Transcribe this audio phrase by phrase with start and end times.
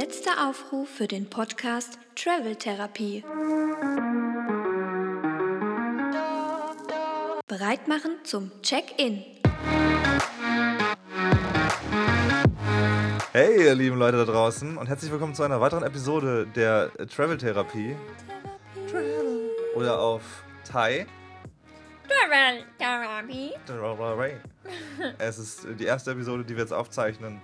[0.00, 3.24] Letzter Aufruf für den Podcast Travel Therapie.
[7.48, 9.24] Bereit machen zum Check-in.
[13.32, 17.36] Hey, ihr lieben Leute da draußen und herzlich willkommen zu einer weiteren Episode der Travel
[17.36, 17.96] Therapie.
[19.74, 20.22] Oder auf
[20.62, 21.08] Thai.
[22.06, 23.50] Travel Therapie.
[25.18, 27.40] Es ist die erste Episode, die wir jetzt aufzeichnen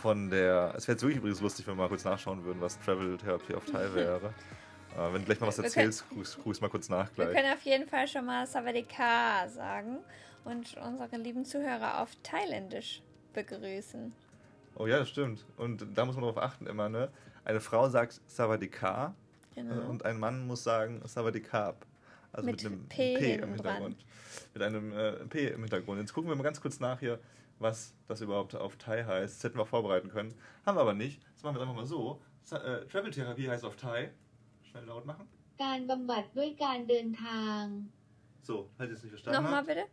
[0.00, 0.72] von der.
[0.76, 3.54] Es wäre jetzt wirklich übrigens lustig, wenn wir mal kurz nachschauen würden, was Travel Therapie
[3.54, 4.32] auf Thai wäre.
[4.96, 7.36] äh, wenn du gleich mal was Wir erzählst, es mal kurz nach Wir gleich.
[7.36, 9.98] können auf jeden Fall schon mal Savadika sagen
[10.44, 13.02] und unsere lieben Zuhörer auf Thailändisch
[13.34, 14.12] begrüßen.
[14.76, 15.44] Oh ja, das stimmt.
[15.56, 17.10] Und da muss man darauf achten immer, ne?
[17.44, 19.14] Eine Frau sagt Savadika
[19.54, 19.88] Genau.
[19.90, 21.84] und ein Mann muss sagen Savadikap.
[22.32, 23.96] Also Mit mit, einem P P, im Hintergrund.
[24.54, 26.00] Mit einem äh, P im Hintergrund.
[26.00, 27.18] Jetzt gucken wir mal ganz kurz nach hier,
[27.59, 29.37] was das überhaupt auf Thai heißt.
[29.37, 30.33] Das hätten wir auch vorbereiten können.
[30.65, 31.21] Haben wir aber nicht.
[31.31, 32.21] Jetzt machen wir es einfach mal so.
[32.43, 34.11] Sa äh, Travel Therapie heißt auf Thai.
[34.69, 35.25] Schnell laut machen.
[35.65, 37.63] การบำบัดด้วยการเดินทาง
[38.47, 39.35] So, halt jetzt nicht verstanden.
[39.37, 39.67] Nochmal habt.
[39.69, 39.85] bitte.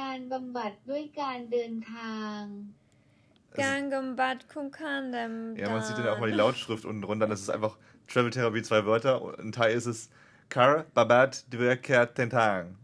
[0.00, 2.42] การบำบัดด้วยการเดินทาง
[3.52, 5.56] Es ist- Gangumbat Kumkandem.
[5.56, 7.26] Ja, man sieht dann auch mal die Lautschrift unten drunter.
[7.26, 7.76] Das ist einfach
[8.08, 9.20] Travel Therapie, zwei Wörter.
[9.22, 10.08] Und in Thai ist es
[10.48, 12.76] Kar Babat Dwerker Tentang.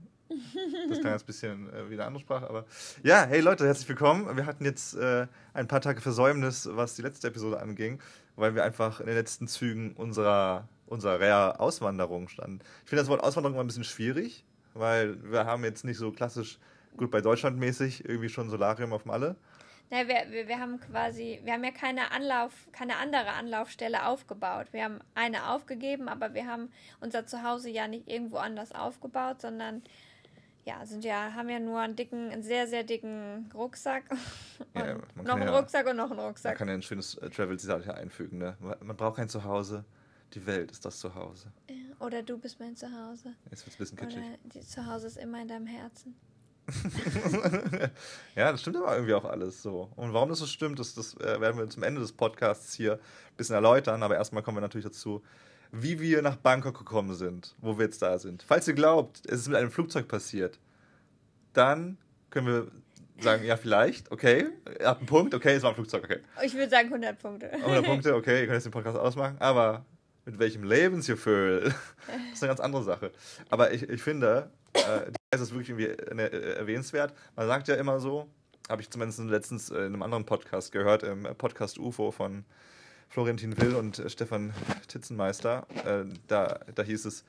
[0.90, 2.66] Das klang jetzt ein bisschen äh, wie eine andere Sprache, aber
[3.04, 4.36] ja, hey Leute, herzlich willkommen.
[4.36, 8.00] Wir hatten jetzt äh, ein paar Tage Versäumnis, was die letzte Episode anging,
[8.36, 12.60] weil wir einfach in den letzten Zügen unserer, unserer Auswanderung standen.
[12.84, 14.44] Ich finde das Wort Auswanderung immer ein bisschen schwierig,
[14.74, 16.58] weil wir haben jetzt nicht so klassisch
[16.98, 19.36] gut bei Deutschland mäßig irgendwie schon Solarium auf Malle.
[19.92, 24.68] Ja, wir, wir, wir haben quasi, wir haben ja keine Anlauf, keine andere Anlaufstelle aufgebaut.
[24.72, 26.72] Wir haben eine aufgegeben, aber wir haben
[27.02, 29.84] unser Zuhause ja nicht irgendwo anders aufgebaut, sondern
[30.66, 34.04] ja, sind ja, haben ja nur einen dicken, einen sehr, sehr dicken Rucksack.
[34.76, 36.58] Ja, man noch einen ja- Rucksack und noch einen Man Rucksack.
[36.58, 38.38] kann ja ein schönes äh, Travel-Zitat hier einfügen.
[38.38, 38.56] Ne?
[38.60, 39.84] Man braucht kein Zuhause,
[40.34, 41.52] die Welt ist das Zuhause.
[42.00, 43.36] Oder du bist mein Zuhause.
[43.50, 44.20] Jetzt wird es ein bisschen kitschig.
[44.20, 46.16] Oder die Zuhause ist immer in deinem Herzen.
[48.36, 49.90] ja, das stimmt aber irgendwie auch alles so.
[49.96, 52.94] Und warum das so stimmt, das, das äh, werden wir zum Ende des Podcasts hier
[52.94, 54.04] ein bisschen erläutern.
[54.04, 55.22] Aber erstmal kommen wir natürlich dazu,
[55.72, 58.44] wie wir nach Bangkok gekommen sind, wo wir jetzt da sind.
[58.44, 60.60] Falls ihr glaubt, es ist mit einem Flugzeug passiert,
[61.54, 61.98] dann
[62.30, 62.68] können wir
[63.20, 64.48] sagen, ja, vielleicht, okay,
[64.80, 66.20] ihr habt einen Punkt, okay, es war ein Flugzeug, okay.
[66.44, 67.52] Ich würde sagen 100 Punkte.
[67.52, 69.86] 100 Punkte, okay, ihr könnt jetzt den Podcast ausmachen, aber
[70.26, 71.74] mit welchem Lebensgefühl?
[72.08, 73.12] Das ist eine ganz andere Sache.
[73.50, 77.14] Aber ich, ich finde, äh, das ist wirklich irgendwie äh, erwähnenswert.
[77.36, 78.28] Man sagt ja immer so,
[78.70, 82.46] habe ich zumindest letztens in einem anderen Podcast gehört, im Podcast UFO von
[83.12, 84.54] Florentin Will und äh, Stefan
[84.88, 85.68] Titzenmeister.
[85.86, 87.24] Äh, da, da hieß es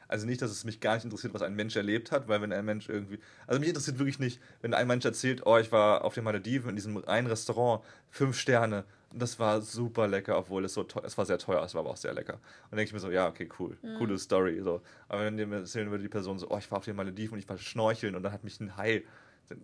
[0.09, 2.51] Also nicht, dass es mich gar nicht interessiert, was ein Mensch erlebt hat, weil wenn
[2.51, 3.19] ein Mensch irgendwie.
[3.47, 6.71] Also mich interessiert wirklich nicht, wenn ein Mensch erzählt, oh, ich war auf den Malediven
[6.71, 11.03] in diesem einen Restaurant, fünf Sterne, und das war super lecker, obwohl es so teuer,
[11.03, 12.33] es war sehr teuer, es war aber auch sehr lecker.
[12.33, 14.61] Und dann denke ich mir so, ja, okay, cool, coole Story.
[14.61, 14.81] So.
[15.07, 17.33] Aber wenn die mir erzählen würde, die Person so, oh, ich war auf den Malediven
[17.33, 19.03] und ich war schnorcheln und dann hat mich ein Hai,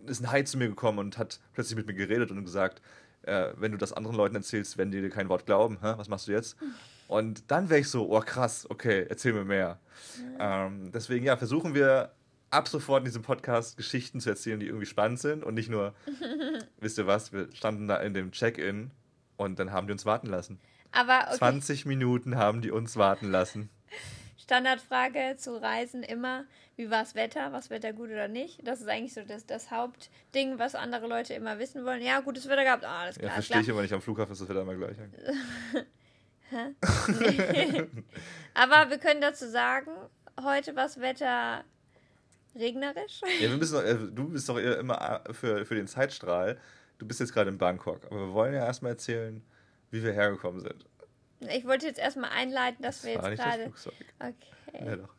[0.06, 2.82] ist ein Hai zu mir gekommen und hat plötzlich mit mir geredet und gesagt,
[3.22, 5.78] äh, wenn du das anderen Leuten erzählst, werden die dir kein Wort glauben.
[5.80, 5.94] Hä?
[5.96, 6.56] Was machst du jetzt?
[7.08, 9.78] Und dann wäre ich so, oh krass, okay, erzähl mir mehr.
[10.38, 12.12] Ähm, deswegen, ja, versuchen wir
[12.50, 15.94] ab sofort in diesem Podcast Geschichten zu erzählen, die irgendwie spannend sind und nicht nur,
[16.80, 18.90] wisst ihr was, wir standen da in dem Check-in
[19.36, 20.58] und dann haben die uns warten lassen.
[20.92, 23.68] Aber okay, 20 Minuten haben die uns warten lassen.
[24.38, 26.44] Standardfrage zu Reisen immer,
[26.76, 27.52] wie war das Wetter?
[27.52, 28.66] Was Wetter gut oder nicht?
[28.66, 32.00] Das ist eigentlich so das, das Hauptding, was andere Leute immer wissen wollen.
[32.00, 33.32] Ja, gutes Wetter gehabt, ah, alles Ja, klar.
[33.32, 34.96] verstehe ich aber nicht, am Flughafen ist das Wetter immer gleich.
[38.54, 39.90] Aber wir können dazu sagen,
[40.42, 41.64] heute war das Wetter
[42.54, 43.20] regnerisch.
[43.40, 46.58] Ja, wir müssen doch, äh, du bist doch immer äh, für, für den Zeitstrahl.
[46.98, 49.42] Du bist jetzt gerade in Bangkok, aber wir wollen ja erstmal erzählen,
[49.90, 50.86] wie wir hergekommen sind.
[51.40, 53.62] Ich wollte jetzt erstmal einleiten, dass wir war jetzt das gerade.
[53.64, 53.94] Flugzeug.
[54.18, 54.84] Okay.
[54.86, 55.14] Ja, doch.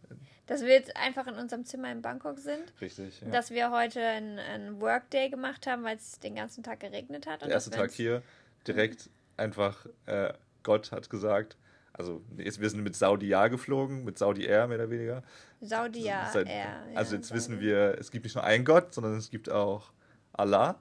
[0.47, 2.74] Dass wir jetzt einfach in unserem Zimmer in Bangkok sind.
[2.79, 3.21] Richtig.
[3.21, 3.29] Ja.
[3.29, 7.44] Dass wir heute einen, Workday gemacht haben, weil es den ganzen Tag geregnet hat.
[7.44, 8.24] und Der erste wir Tag hier
[8.65, 10.33] direkt einfach, äh,
[10.67, 11.57] Gott hat gesagt,
[11.93, 15.23] Also jetzt, wir sind mit Saudi Air geflogen, mit Saudi Air mehr oder weniger.
[15.61, 16.29] Saudi Air.
[16.31, 16.47] Seit,
[16.93, 19.91] also jetzt wissen wir, es gibt nicht nur einen Gott, sondern es gibt auch
[20.33, 20.79] Allah.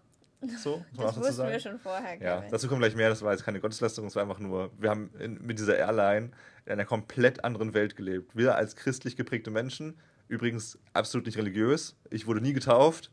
[0.59, 1.51] So, das wussten sagen.
[1.51, 2.21] wir schon vorher.
[2.21, 3.09] Ja, dazu kommt gleich mehr.
[3.09, 6.33] Das war jetzt keine Gotteslästerung, es war einfach nur, wir haben in, mit dieser Airline
[6.67, 8.37] in einer komplett anderen Welt gelebt.
[8.37, 9.99] Wir als christlich geprägte Menschen,
[10.29, 11.97] übrigens absolut nicht religiös.
[12.11, 13.11] Ich wurde nie getauft.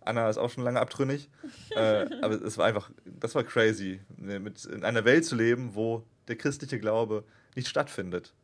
[0.00, 1.30] Anna ist auch schon lange abtrünnig.
[1.70, 6.04] äh, aber es war einfach, das war crazy, mit, in einer Welt zu leben, wo
[6.28, 7.24] der christliche Glaube
[7.54, 8.34] nicht stattfindet.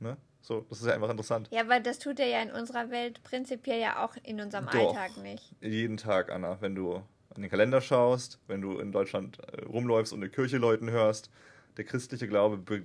[0.00, 0.16] Ne?
[0.40, 1.48] So, das ist ja einfach interessant.
[1.52, 4.96] Ja, weil das tut er ja in unserer Welt prinzipiell ja auch in unserem Doch,
[4.96, 5.54] Alltag nicht.
[5.60, 6.96] Jeden Tag, Anna, wenn du
[7.34, 11.30] an den Kalender schaust, wenn du in Deutschland äh, rumläufst und eine Kirche läuten hörst,
[11.76, 12.82] der christliche Glaube be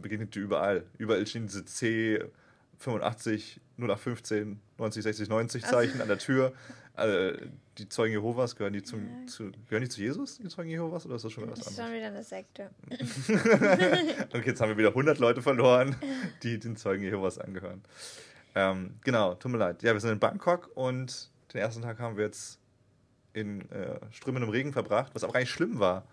[0.00, 0.84] begegnet dir überall.
[0.96, 2.24] Überall stehen diese C
[2.78, 6.02] 85, 0815, 90, 60, 90 Zeichen also.
[6.02, 6.52] an der Tür.
[6.94, 7.38] Also,
[7.78, 11.16] die Zeugen Jehovas, gehören die, zum, zu, gehören die zu Jesus, die Zeugen Jehovas, oder
[11.16, 11.76] ist das schon wieder was anderes?
[11.76, 12.70] Das ist schon wieder eine Sekte.
[14.36, 15.96] okay, jetzt haben wir wieder 100 Leute verloren,
[16.42, 17.82] die den Zeugen Jehovas angehören.
[18.54, 19.82] Ähm, genau, tut mir leid.
[19.82, 22.58] Ja, wir sind in Bangkok und den ersten Tag haben wir jetzt
[23.32, 26.04] in äh, strömendem Regen verbracht, was auch gar nicht schlimm war.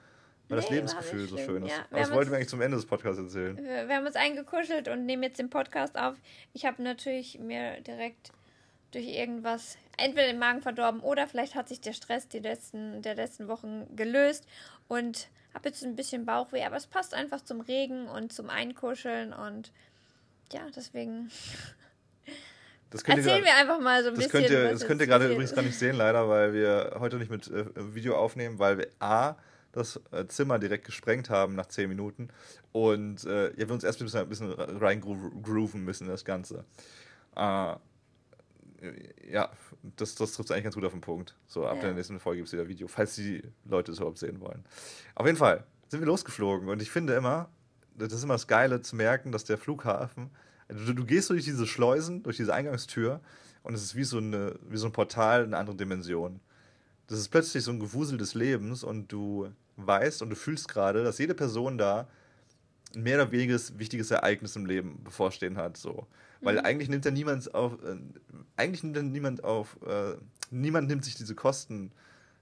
[0.50, 1.71] Weil nee, das Lebensgefühl so schön ist.
[1.71, 3.57] Ja, Aber das wollten wir eigentlich zum Ende des Podcasts erzählen.
[3.57, 6.15] Wir, wir haben uns eingekuschelt und nehmen jetzt den Podcast auf.
[6.53, 8.31] Ich habe natürlich mir direkt
[8.91, 13.15] durch irgendwas entweder den Magen verdorben oder vielleicht hat sich der Stress die letzten, der
[13.15, 14.45] letzten Wochen gelöst
[14.88, 19.33] und habe jetzt ein bisschen Bauchweh, aber es passt einfach zum Regen und zum Einkuscheln
[19.33, 19.71] und
[20.53, 21.29] ja, deswegen
[22.91, 24.47] Erzählen wir einfach mal so ein das bisschen.
[24.47, 27.29] Könnt ihr, das könnt ihr gerade übrigens gar nicht sehen, leider, weil wir heute nicht
[27.29, 29.35] mit äh, Video aufnehmen, weil wir A,
[29.73, 32.29] das äh, Zimmer direkt gesprengt haben nach 10 Minuten
[32.71, 36.63] und äh, ja, wir uns erst ein bisschen, ein bisschen reingrooven müssen das Ganze.
[37.35, 37.75] Äh,
[39.29, 39.50] ja,
[39.95, 41.35] das, das trifft eigentlich ganz gut auf den Punkt.
[41.47, 41.83] So, ab ja.
[41.83, 44.63] der nächsten Folge gibt es wieder Video, falls die Leute es überhaupt sehen wollen.
[45.15, 47.50] Auf jeden Fall sind wir losgeflogen und ich finde immer,
[47.95, 50.29] das ist immer das Geile zu merken, dass der Flughafen,
[50.68, 53.21] du, du gehst durch diese Schleusen, durch diese Eingangstür
[53.63, 56.39] und es ist wie so, eine, wie so ein Portal in eine andere Dimension.
[57.07, 61.03] Das ist plötzlich so ein Gewusel des Lebens und du weißt und du fühlst gerade,
[61.03, 62.07] dass jede Person da
[62.97, 65.77] mehr oder weniger wichtiges Ereignis im Leben bevorstehen hat.
[65.77, 66.07] So.
[66.41, 66.65] Weil mhm.
[66.65, 67.97] eigentlich nimmt ja niemand auf, äh,
[68.55, 70.15] eigentlich nimmt ja niemand auf, äh,
[70.51, 71.91] niemand nimmt sich diese Kosten,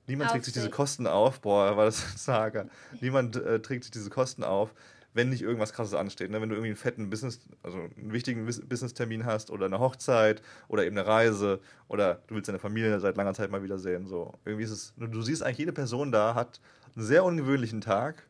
[0.08, 2.68] niemand auf trägt sich diese Kosten auf, boah, war das Saga.
[3.02, 4.74] niemand äh, trägt sich diese Kosten auf,
[5.14, 6.32] wenn nicht irgendwas krasses ansteht.
[6.32, 6.42] Ne?
[6.42, 10.86] Wenn du irgendwie einen fetten Business, also einen wichtigen Business-Termin hast oder eine Hochzeit oder
[10.86, 14.08] eben eine Reise oder du willst deine Familie seit langer Zeit mal wiedersehen.
[14.08, 14.34] So.
[14.46, 16.60] Irgendwie ist es, du siehst eigentlich, jede Person da hat
[16.96, 18.24] einen sehr ungewöhnlichen Tag.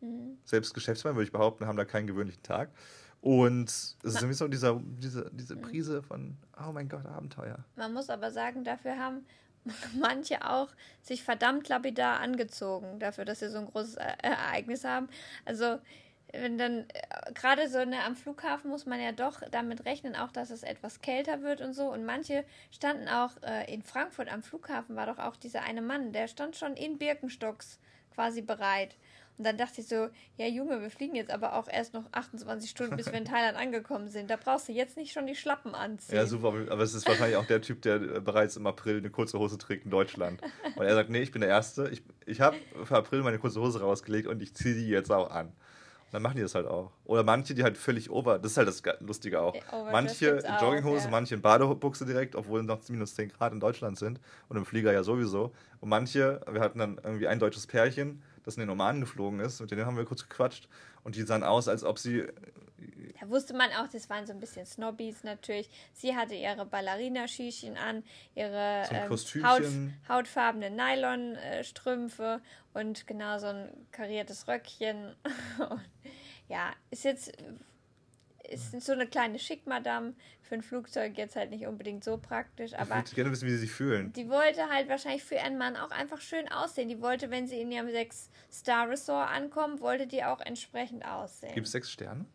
[0.00, 0.38] Mhm.
[0.44, 2.70] Selbst Geschäftsmann, würde ich behaupten, haben da keinen gewöhnlichen Tag.
[3.20, 5.62] Und es ist irgendwie so dieser, diese, diese mhm.
[5.62, 7.58] Prise von, oh mein Gott, Abenteuer.
[7.76, 9.26] Man muss aber sagen, dafür haben
[9.98, 10.68] manche auch
[11.02, 15.08] sich verdammt lapidar angezogen, dafür, dass sie so ein großes e-, Ereignis haben.
[15.44, 15.78] Also,
[16.32, 20.30] wenn dann, äh, gerade so ne, am Flughafen muss man ja doch damit rechnen, auch
[20.30, 21.92] dass es etwas kälter wird und so.
[21.92, 26.12] Und manche standen auch äh, in Frankfurt am Flughafen, war doch auch dieser eine Mann,
[26.12, 27.80] der stand schon in Birkenstocks
[28.14, 28.96] quasi bereit.
[29.40, 32.68] Und dann dachte ich so, ja Junge, wir fliegen jetzt aber auch erst noch 28
[32.68, 34.28] Stunden, bis wir in Thailand angekommen sind.
[34.28, 36.14] Da brauchst du jetzt nicht schon die Schlappen anziehen.
[36.14, 36.48] Ja, super.
[36.68, 39.56] Aber es ist wahrscheinlich auch der Typ, der äh, bereits im April eine kurze Hose
[39.56, 40.42] trägt in Deutschland.
[40.76, 41.88] Und er sagt, nee, ich bin der Erste.
[41.88, 42.54] Ich, ich habe
[42.84, 45.46] für April meine kurze Hose rausgelegt und ich ziehe die jetzt auch an.
[45.46, 46.90] Und dann machen die das halt auch.
[47.06, 49.54] Oder manche, die halt völlig over, das ist halt das Lustige auch.
[49.72, 51.10] Over manche in Jogginghose, ja.
[51.10, 54.20] manche in Badebuchse direkt, obwohl noch minus 10 Grad in Deutschland sind
[54.50, 55.52] und im Flieger ja sowieso.
[55.80, 59.60] Und manche, wir hatten dann irgendwie ein deutsches Pärchen, das in den Oman geflogen ist.
[59.60, 60.68] Mit denen haben wir kurz gequatscht.
[61.04, 62.26] Und die sahen aus, als ob sie.
[63.20, 65.68] Da wusste man auch, das waren so ein bisschen Snobbys natürlich.
[65.92, 68.02] Sie hatte ihre Ballerina-Schießchen an,
[68.34, 69.62] ihre so ähm, Haut,
[70.08, 72.40] hautfarbene Nylon-Strümpfe
[72.72, 75.14] und genau so ein kariertes Röckchen.
[76.48, 77.32] ja, ist jetzt
[78.50, 82.74] ist so eine kleine Schickmadame für ein Flugzeug jetzt halt nicht unbedingt so praktisch.
[82.74, 84.12] Aber ich würde gerne wissen, wie sie sich fühlen.
[84.12, 86.88] Die wollte halt wahrscheinlich für ihren Mann auch einfach schön aussehen.
[86.88, 91.54] Die wollte, wenn sie in ihrem Sechs-Star-Resort ankommt, wollte die auch entsprechend aussehen.
[91.54, 92.26] Gibt es sechs Sterne?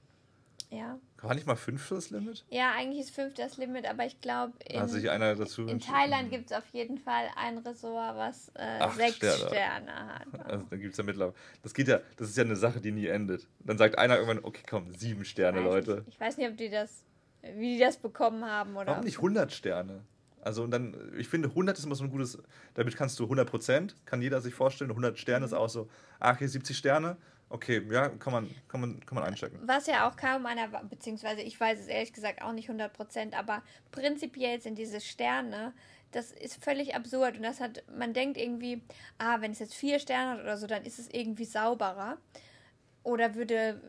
[0.69, 0.99] Ja.
[1.21, 2.45] War nicht mal fünf das Limit?
[2.49, 6.29] Ja, eigentlich ist fünf das Limit, aber ich glaube, in, also einer dazu in Thailand
[6.29, 9.47] gibt es auf jeden Fall ein Resort, was äh, sechs Sterne.
[9.47, 9.91] Sterne.
[9.91, 10.27] hat.
[10.45, 11.35] Also dann gibt es ja mittlerweile.
[11.63, 13.47] Das geht ja, das ist ja eine Sache, die nie endet.
[13.59, 15.95] Dann sagt einer irgendwann, okay, komm, sieben Sterne, ich Leute.
[15.97, 16.09] Nicht.
[16.09, 17.03] Ich weiß nicht, ob die das,
[17.55, 18.87] wie die das bekommen haben oder.
[18.87, 20.03] Warum nicht 100 Sterne?
[20.45, 22.37] Also und dann, ich finde 100 ist immer so ein gutes,
[22.75, 25.45] damit kannst du 100 Prozent, kann jeder sich vorstellen, 100 Sterne mhm.
[25.45, 27.17] ist auch so, ach, okay, 70 Sterne,
[27.49, 29.59] Okay, ja, kann man, kann man, kann man einchecken.
[29.61, 33.63] Was ja auch kaum einer, beziehungsweise ich weiß es ehrlich gesagt auch nicht 100%, aber
[33.91, 35.73] prinzipiell sind diese Sterne,
[36.11, 38.81] das ist völlig absurd und das hat, man denkt irgendwie,
[39.17, 42.17] ah, wenn es jetzt vier Sterne hat oder so, dann ist es irgendwie sauberer.
[43.03, 43.81] oder würde,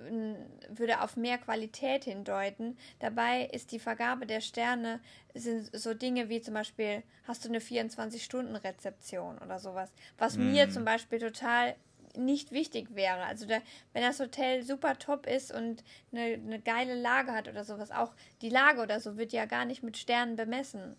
[0.68, 2.76] würde auf mehr Qualität hindeuten.
[2.98, 5.00] Dabei ist die Vergabe der Sterne
[5.34, 10.70] sind so Dinge wie zum Beispiel, hast du eine 24-Stunden-Rezeption oder sowas, was mir Mm.
[10.70, 11.76] zum Beispiel total
[12.16, 13.24] nicht wichtig wäre.
[13.24, 13.58] Also da,
[13.92, 18.14] wenn das Hotel super top ist und eine, eine geile Lage hat oder sowas, auch
[18.42, 20.96] die Lage oder so wird ja gar nicht mit Sternen bemessen.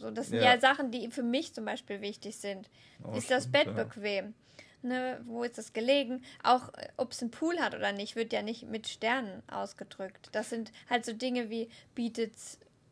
[0.00, 0.54] So, das sind Ja.
[0.54, 0.60] ja.
[0.60, 2.70] Sachen, die für mich zum Beispiel wichtig sind.
[3.04, 3.84] Oh, ist das stimmt, Bett ja.
[3.84, 4.34] bequem?
[4.84, 6.24] Ne, wo ist das gelegen?
[6.42, 10.28] Auch äh, ob es einen Pool hat oder nicht, wird ja nicht mit Sternen ausgedrückt.
[10.32, 12.32] Das sind halt so Dinge wie bietet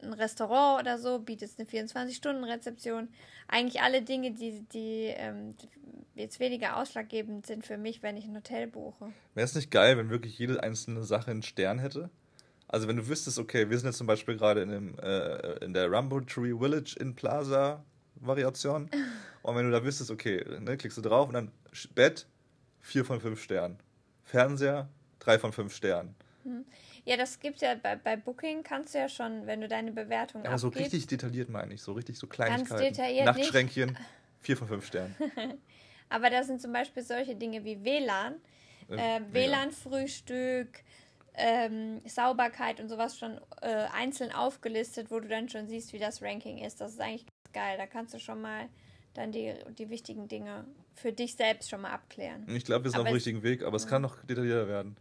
[0.03, 3.09] ein Restaurant oder so, bietet eine 24-Stunden-Rezeption.
[3.49, 5.55] Eigentlich alle Dinge, die, die ähm,
[6.15, 9.13] jetzt weniger ausschlaggebend sind für mich, wenn ich ein Hotel buche.
[9.35, 12.11] Wäre es nicht geil, wenn wirklich jede einzelne Sache einen Stern hätte?
[12.69, 15.75] Also wenn du wüsstest, okay, wir sind jetzt zum Beispiel gerade in, dem, äh, in
[15.75, 18.89] der Rumble Tree Village in Plaza Variation.
[19.43, 21.51] Und wenn du da wüsstest, okay, ne, klickst du drauf und dann
[21.95, 22.27] Bett
[22.81, 23.79] 4 von 5 Sternen.
[24.23, 24.91] Fernseher
[25.21, 26.15] 3 von 5 Sternen.
[27.05, 30.45] Ja, das gibt ja bei, bei Booking, kannst du ja schon, wenn du deine Bewertung
[30.47, 30.87] Aber so abgibst.
[30.93, 32.83] richtig detailliert meine ich, so richtig so Kleinigkeiten.
[32.83, 33.97] detailliert Nachtschränkchen
[34.41, 35.15] 4 von 5 Sternen.
[36.09, 38.35] Aber da sind zum Beispiel solche Dinge wie WLAN,
[38.91, 39.21] Äh, äh.
[39.33, 40.83] WLAN-Frühstück,
[41.35, 46.23] ähm, Sauberkeit und sowas schon äh, einzeln aufgelistet, wo du dann schon siehst, wie das
[46.23, 46.81] Ranking ist.
[46.81, 47.79] Das ist eigentlich ganz geil.
[47.79, 48.69] Da kannst du schon mal
[49.15, 52.45] dann die, die wichtigen Dinge für dich selbst schon mal abklären.
[52.49, 54.97] Ich glaube, wir sind Aber auf dem richtigen Weg, aber es kann noch detaillierter werden.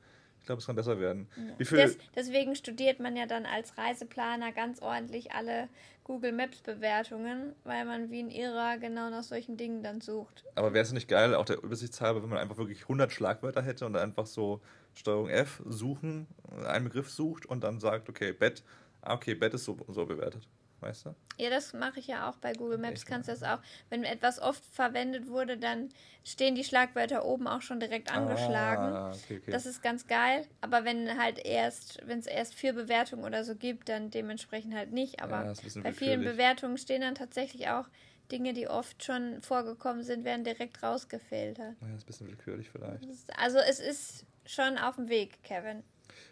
[0.49, 1.27] Ich glaube, es kann besser werden.
[1.59, 5.69] Viel, Des, deswegen studiert man ja dann als Reiseplaner ganz ordentlich alle
[6.05, 10.43] Google Maps Bewertungen, weil man wie ein Irrer genau nach solchen Dingen dann sucht.
[10.55, 13.85] Aber wäre es nicht geil, auch der Übersichtshalber, wenn man einfach wirklich 100 Schlagwörter hätte
[13.85, 14.59] und einfach so
[14.95, 16.25] Steuerung F suchen,
[16.65, 18.63] einen Begriff sucht und dann sagt, okay, Bett,
[19.01, 20.47] ah, okay, Bett ist so, so bewertet.
[20.81, 21.15] Weißt du?
[21.37, 23.01] Ja, das mache ich ja auch bei Google Maps.
[23.01, 23.59] Echt, Kannst du das auch,
[23.89, 25.89] wenn etwas oft verwendet wurde, dann
[26.25, 28.93] stehen die Schlagwörter oben auch schon direkt angeschlagen.
[28.93, 29.51] Ah, okay, okay.
[29.51, 30.45] Das ist ganz geil.
[30.59, 34.91] Aber wenn halt erst, wenn es erst vier Bewertungen oder so gibt, dann dementsprechend halt
[34.91, 35.21] nicht.
[35.23, 36.23] Aber Ja, bei vielen.
[36.25, 37.85] Bewertungen stehen dann tatsächlich auch
[38.31, 41.75] Dinge, die oft schon vorgekommen sind, werden direkt rausgefiltert.
[41.81, 43.03] ja, das ist ein bisschen willkürlich vielleicht.
[43.37, 45.83] Also es ist schon auf dem Weg, Kevin.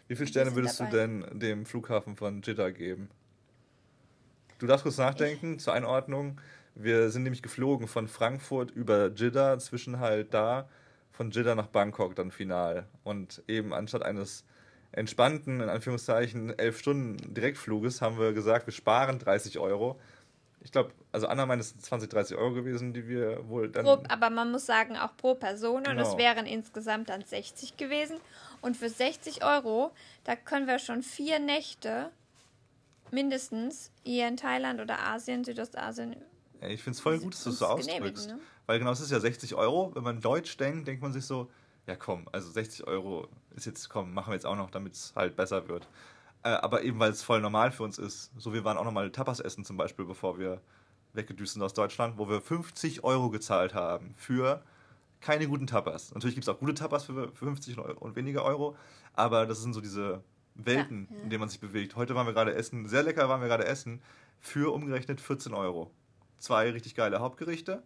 [0.06, 0.96] Wie viele Sterne würdest du dabei.
[0.96, 3.08] denn dem Flughafen von Jeddah geben?
[4.58, 6.40] Du darfst kurz nachdenken zur Einordnung.
[6.74, 10.68] Wir sind nämlich geflogen von Frankfurt über Jeddah, zwischen halt da,
[11.12, 12.86] von Jeddah nach Bangkok dann final.
[13.04, 14.44] Und eben anstatt eines
[14.92, 20.00] entspannten, in Anführungszeichen, elf Stunden Direktfluges haben wir gesagt, wir sparen 30 Euro.
[20.60, 23.84] Ich glaube, also Anna meint, es sind 20, 30 Euro gewesen, die wir wohl dann.
[23.84, 25.86] Pro, aber man muss sagen, auch pro Person.
[25.86, 26.18] Und es Genau.
[26.18, 28.16] wären insgesamt dann 60 gewesen.
[28.60, 29.92] Und für 60 Euro,
[30.24, 32.10] da können wir schon vier Nächte
[33.12, 36.16] mindestens hier in Thailand oder Asien, Südostasien.
[36.60, 38.28] Ich finde es voll gut, dass du es so ausdrückst.
[38.28, 38.38] ne?
[38.66, 39.92] Weil genau, es ist ja 60 Euro.
[39.94, 41.48] Wenn man Deutsch denkt, denkt man sich so,
[41.86, 45.12] ja komm, also 60 Euro ist jetzt, komm, machen wir jetzt auch noch, damit es
[45.14, 45.88] halt besser wird.
[46.42, 48.32] Äh, aber eben, weil es voll normal für uns ist.
[48.36, 50.60] So, wir waren auch nochmal Tapas essen zum Beispiel, bevor wir
[51.12, 54.62] weggedüst sind aus Deutschland, wo wir 50 Euro gezahlt haben für
[55.20, 56.12] keine guten Tapas.
[56.14, 58.76] Natürlich gibt es auch gute Tapas für, für 50 Euro und weniger Euro,
[59.14, 60.22] aber das sind so diese
[60.58, 61.96] Welten, Ja, in denen man sich bewegt.
[61.96, 64.02] Heute waren wir gerade essen, sehr lecker waren wir gerade essen,
[64.40, 65.90] für umgerechnet 14 Euro.
[66.38, 67.82] Zwei richtig geile Hauptgerichte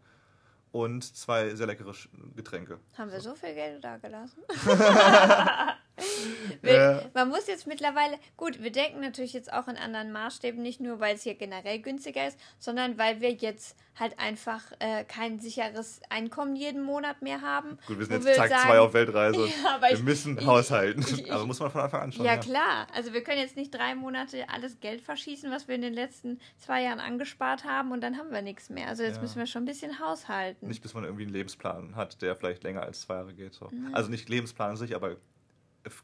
[0.72, 1.94] und zwei sehr leckere
[2.34, 2.78] Getränke.
[2.96, 4.42] Haben wir so viel Geld da gelassen?
[6.62, 6.70] Ja.
[7.02, 10.80] wir, man muss jetzt mittlerweile, gut, wir denken natürlich jetzt auch in anderen Maßstäben, nicht
[10.80, 15.38] nur, weil es hier generell günstiger ist, sondern weil wir jetzt halt einfach äh, kein
[15.40, 17.78] sicheres Einkommen jeden Monat mehr haben.
[17.86, 19.46] Gut, wir sind jetzt Tag sagen- zwei auf Weltreise.
[19.64, 21.02] Ja, wir ich- müssen ich- haushalten.
[21.02, 22.24] ich- aber muss man von Anfang an schon.
[22.24, 22.86] Ja, klar.
[22.94, 26.38] Also wir können jetzt nicht drei Monate alles Geld verschießen, was wir in den letzten
[26.58, 28.88] zwei Jahren angespart haben und dann haben wir nichts mehr.
[28.88, 29.22] Also jetzt Ja.
[29.22, 30.68] müssen wir schon ein bisschen haushalten.
[30.68, 33.52] Nicht, bis man irgendwie einen Lebensplan hat, der vielleicht länger als zwei Jahre geht.
[33.54, 33.68] So.
[33.92, 35.16] Also nicht Lebensplan an sich, aber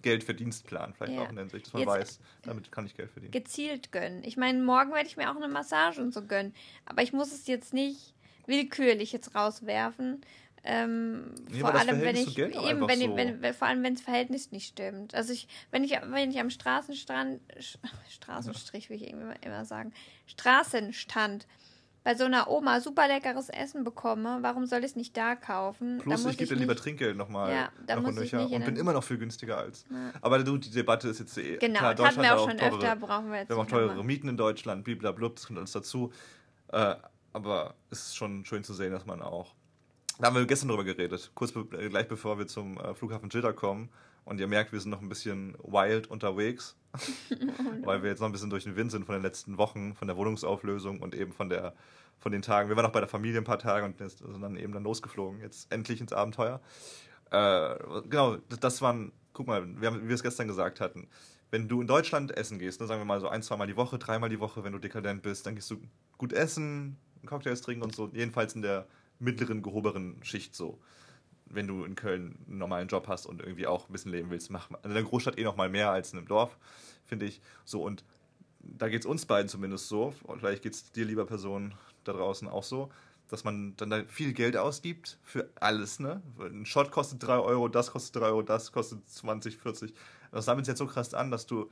[0.03, 1.23] Geldverdienstplan vielleicht Ja.
[1.25, 3.33] auch in der Hinsicht, dass man Jetzt- weiß, damit kann ich Geld verdienen.
[3.33, 4.23] gezielt gönnen.
[4.25, 6.55] Ich meine, morgen werde ich mir auch eine Massage und so gönnen.
[6.87, 8.15] Aber ich muss es jetzt nicht
[8.47, 10.21] willkürlich jetzt rauswerfen.
[10.65, 12.53] Ähm, Nee, vor allem, wenn ich eben,
[12.89, 15.15] wenn, ich- so- wenn, wenn, vor allem, wenn das Verhältnis nicht stimmt.
[15.15, 17.41] Also ich, wenn ich, wenn ich am Straßenstrand,
[18.11, 19.93] Straßenstrich will ich irgendwie immer sagen,
[20.27, 21.47] Straßenstand
[22.09, 25.99] bei so einer Oma super leckeres Essen bekomme, warum soll ich es nicht da kaufen?
[25.99, 28.51] Plus, Da ich gebe dir lieber Trinkgeld nochmal Ja, da noch muss und ich nicht
[28.51, 29.85] und bin immer noch viel günstiger als.
[29.91, 30.13] Ja.
[30.23, 31.59] Aber du, die Debatte ist jetzt eh.
[31.59, 33.71] Genau, klar, das hatten wir auch schon teure- öfter, brauchen wir jetzt Wir haben auch
[33.71, 36.11] teurere Mieten in Deutschland, blablabla, das kommt alles dazu.
[36.69, 36.95] Äh,
[37.35, 39.55] aber es ist schon schön zu sehen, dass man auch.
[40.19, 43.31] Da haben wir gestern drüber geredet, kurz be äh, gleich bevor wir zum äh, Flughafen
[43.31, 43.89] Jeddah kommen.
[44.25, 46.77] Und ihr merkt, wir sind noch ein bisschen wild unterwegs,
[47.85, 50.07] weil wir jetzt noch ein bisschen durch den Wind sind von den letzten Wochen, von
[50.07, 51.75] der Wohnungsauflösung und eben von der
[52.21, 52.69] von den Tagen.
[52.69, 54.83] Wir waren auch bei der Familie ein paar Tage und jetzt sind dann eben dann
[54.83, 56.61] losgeflogen, jetzt endlich ins Abenteuer.
[57.31, 57.77] Äh,
[58.09, 61.07] genau, das- das waren guck mal, wir haben, wie wir es gestern gesagt hatten,
[61.53, 63.99] wenn du in Deutschland essen gehst, ne, sagen wir mal so ein, zweimal die Woche,
[64.01, 65.77] dreimal die Woche, wenn du dekadent bist, dann gehst du
[66.19, 70.79] gut essen, Cocktails trinken und so, jedenfalls in der mittleren, gehobenen Schicht so.
[71.47, 74.51] Wenn du in Köln einen normalen Job hast und irgendwie auch ein bisschen leben willst,
[74.51, 76.57] mach also in der Großstadt eh noch mal mehr als in einem Dorf,
[77.07, 77.41] finde ich.
[77.65, 78.05] So und
[78.61, 82.13] da geht es uns beiden zumindest so, und vielleicht geht es dir, lieber Person, da
[82.13, 82.91] draußen auch so,
[83.29, 86.23] dass man dann da viel Geld ausgibt für alles, ne?
[86.39, 89.93] Ein Shot kostet 3 Euro, das kostet 3 Euro, das kostet 20, 40.
[90.33, 91.71] Das sammelt sich jetzt so krass an, dass du,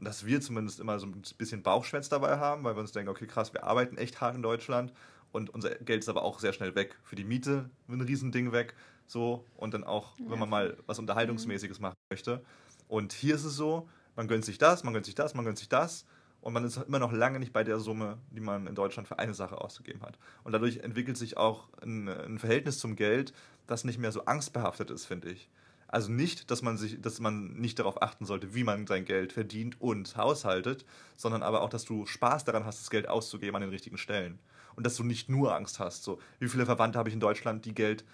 [0.00, 3.26] dass wir zumindest immer so ein bisschen Bauchschmerz dabei haben, weil wir uns denken, okay,
[3.26, 4.92] krass, wir arbeiten echt hart in Deutschland
[5.32, 6.96] und unser Geld ist aber auch sehr schnell weg.
[7.02, 8.74] Für die Miete ein Riesending weg,
[9.06, 10.30] so und dann auch, ja.
[10.30, 12.44] wenn man mal was Unterhaltungsmäßiges machen möchte.
[12.88, 15.58] Und hier ist es so, man gönnt sich das, man gönnt sich das, man gönnt
[15.58, 16.06] sich das
[16.40, 19.18] und man ist immer noch lange nicht bei der Summe, die man in Deutschland für
[19.18, 20.18] eine Sache ausgegeben hat.
[20.44, 23.32] Und dadurch entwickelt sich auch ein, ein Verhältnis zum Geld,
[23.66, 25.50] das nicht mehr so angstbehaftet ist, finde ich.
[25.88, 29.32] Also nicht, dass man sich, dass man nicht darauf achten sollte, wie man sein Geld
[29.32, 30.84] verdient und haushaltet,
[31.16, 34.38] sondern aber auch, dass du Spaß daran hast, das Geld auszugeben an den richtigen Stellen.
[34.76, 36.04] Und dass du nicht nur Angst hast.
[36.04, 38.04] So, wie viele Verwandte habe ich in Deutschland, die Geld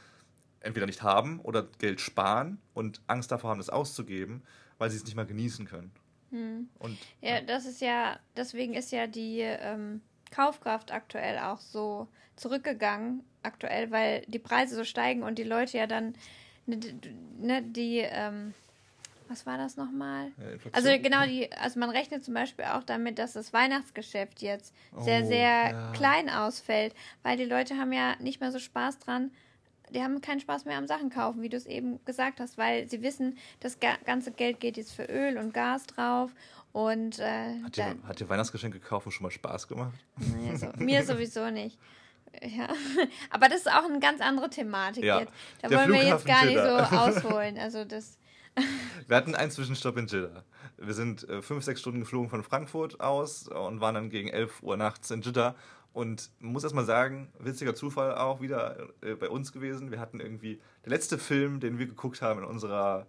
[0.60, 4.42] entweder nicht haben oder Geld sparen und Angst davor haben, das auszugeben,
[4.78, 5.90] weil sie es nicht mal genießen können.
[6.30, 6.68] Hm.
[6.78, 10.00] Und, ja, das ist ja, deswegen ist ja die ähm,
[10.30, 15.86] Kaufkraft aktuell auch so zurückgegangen, aktuell, weil die Preise so steigen und die Leute ja
[15.86, 16.14] dann,
[16.66, 16.78] ne,
[17.38, 18.54] ne die, ähm,
[19.32, 20.26] was war das nochmal?
[20.38, 24.74] Ja, also genau, die, also man rechnet zum Beispiel auch damit, dass das Weihnachtsgeschäft jetzt
[24.98, 25.92] sehr, oh, sehr ja.
[25.92, 29.30] klein ausfällt, weil die Leute haben ja nicht mehr so Spaß dran,
[29.90, 32.88] die haben keinen Spaß mehr am Sachen kaufen, wie du es eben gesagt hast, weil
[32.88, 36.32] sie wissen, das ganze Geld geht jetzt für Öl und Gas drauf.
[36.72, 39.92] Und, äh, hat, dir, hat dir Weihnachtsgeschenke kaufen schon mal Spaß gemacht?
[40.16, 41.78] Nee, so, mir sowieso nicht.
[42.40, 42.68] Ja,
[43.30, 45.32] aber das ist auch eine ganz andere Thematik ja, jetzt.
[45.60, 47.58] Da wollen Flughafen wir jetzt gar nicht so ausholen.
[47.58, 48.18] Also das.
[49.06, 50.44] wir hatten einen Zwischenstopp in Jeddah.
[50.76, 54.62] Wir sind äh, fünf, sechs Stunden geflogen von Frankfurt aus und waren dann gegen 11
[54.62, 55.54] Uhr nachts in Jeddah
[55.92, 59.90] und muss erstmal sagen, witziger Zufall auch wieder äh, bei uns gewesen.
[59.90, 63.06] Wir hatten irgendwie, der letzte Film, den wir geguckt haben in, unserer,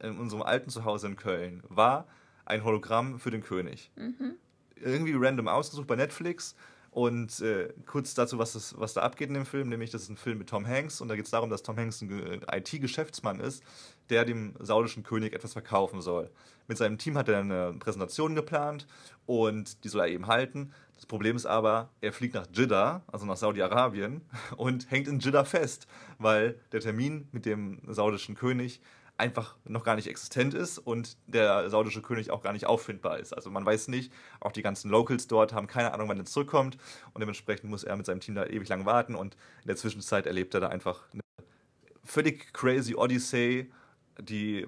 [0.00, 2.06] in unserem alten Zuhause in Köln, war
[2.44, 3.90] ein Hologramm für den König.
[3.96, 4.34] Mhm.
[4.76, 6.56] Irgendwie random ausgesucht bei Netflix.
[6.96, 10.08] Und äh, kurz dazu, was, das, was da abgeht in dem Film, nämlich das ist
[10.08, 13.38] ein Film mit Tom Hanks und da geht es darum, dass Tom Hanks ein IT-Geschäftsmann
[13.38, 13.62] ist,
[14.08, 16.30] der dem saudischen König etwas verkaufen soll.
[16.68, 18.86] Mit seinem Team hat er eine Präsentation geplant
[19.26, 20.72] und die soll er eben halten.
[20.94, 24.22] Das Problem ist aber, er fliegt nach Jeddah, also nach Saudi-Arabien,
[24.56, 25.86] und hängt in Jeddah fest,
[26.18, 28.80] weil der Termin mit dem saudischen König
[29.18, 33.32] einfach noch gar nicht existent ist und der saudische König auch gar nicht auffindbar ist.
[33.32, 36.76] Also man weiß nicht, auch die ganzen Locals dort haben keine Ahnung, wann er zurückkommt
[37.14, 40.26] und dementsprechend muss er mit seinem Team da ewig lang warten und in der Zwischenzeit
[40.26, 41.22] erlebt er da einfach eine
[42.04, 43.72] völlig crazy Odyssey,
[44.20, 44.66] die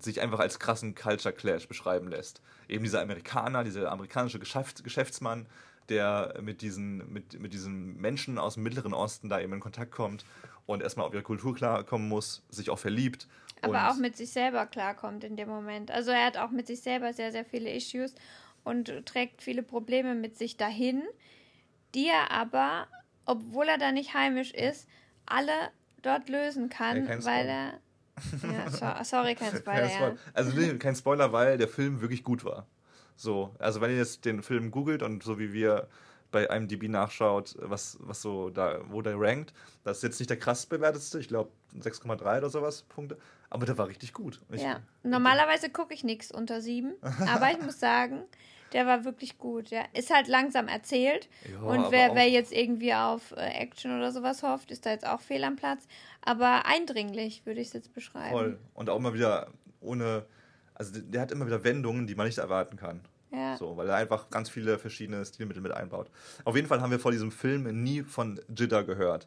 [0.00, 2.42] sich einfach als krassen Culture Clash beschreiben lässt.
[2.68, 5.46] Eben dieser Amerikaner, dieser amerikanische Geschäft, Geschäftsmann,
[5.88, 9.92] der mit diesen, mit, mit diesen Menschen aus dem Mittleren Osten da eben in Kontakt
[9.92, 10.24] kommt
[10.66, 13.28] und erstmal auf ihre Kultur klarkommen muss, sich auch verliebt.
[13.62, 15.90] Aber auch mit sich selber klarkommt in dem Moment.
[15.90, 18.14] Also er hat auch mit sich selber sehr, sehr viele Issues
[18.64, 21.02] und trägt viele Probleme mit sich dahin,
[21.94, 22.86] die er aber,
[23.24, 24.88] obwohl er da nicht heimisch ist,
[25.24, 25.52] alle
[26.02, 27.80] dort lösen kann, ja, weil er
[28.42, 29.90] ja, so, sorry, kein Spoiler.
[29.90, 30.16] Ja.
[30.32, 32.66] Also kein Spoiler, weil der Film wirklich gut war.
[33.14, 35.88] So, also wenn ihr jetzt den Film googelt und so wie wir
[36.30, 39.52] bei IMDb nachschaut, was, was so da, wo der rankt,
[39.84, 43.18] das ist jetzt nicht der krass bewertetste, ich glaube 6,3 oder sowas Punkte,
[43.50, 44.40] aber der war richtig gut.
[44.50, 46.94] Ich, ja, normalerweise gucke ich nichts unter 7,
[47.28, 48.24] aber ich muss sagen,
[48.72, 49.70] der war wirklich gut.
[49.70, 49.84] Ja.
[49.92, 51.28] Ist halt langsam erzählt.
[51.50, 55.06] Ja, und wer, wer jetzt irgendwie auf äh, Action oder sowas hofft, ist da jetzt
[55.06, 55.86] auch fehl am Platz.
[56.22, 58.30] Aber eindringlich würde ich es jetzt beschreiben.
[58.30, 58.58] Voll.
[58.74, 59.48] Und auch mal wieder
[59.80, 60.26] ohne.
[60.74, 63.00] Also der hat immer wieder Wendungen, die man nicht erwarten kann.
[63.32, 63.56] Ja.
[63.56, 66.10] So, weil er einfach ganz viele verschiedene Stilmittel mit einbaut.
[66.44, 69.26] Auf jeden Fall haben wir vor diesem Film nie von Jidda gehört.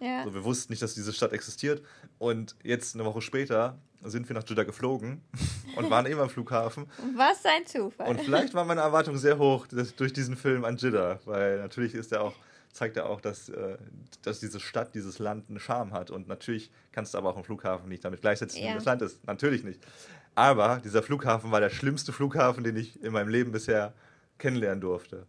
[0.00, 0.20] Ja.
[0.20, 1.82] Also wir wussten nicht, dass diese Stadt existiert.
[2.18, 5.22] Und jetzt, eine Woche später, sind wir nach Jeddah geflogen
[5.76, 6.86] und waren eben am Flughafen.
[7.16, 8.08] Was ein Zufall.
[8.08, 12.12] Und vielleicht war meine Erwartung sehr hoch durch diesen Film an Jeddah, weil natürlich ist
[12.12, 12.34] er auch,
[12.72, 13.76] zeigt er auch, dass, äh,
[14.22, 16.10] dass diese Stadt, dieses Land einen Charme hat.
[16.10, 18.70] Und natürlich kannst du aber auch im Flughafen nicht damit gleichsetzen, ja.
[18.70, 19.26] wie das Land ist.
[19.26, 19.80] Natürlich nicht.
[20.34, 23.92] Aber dieser Flughafen war der schlimmste Flughafen, den ich in meinem Leben bisher
[24.38, 25.26] kennenlernen durfte.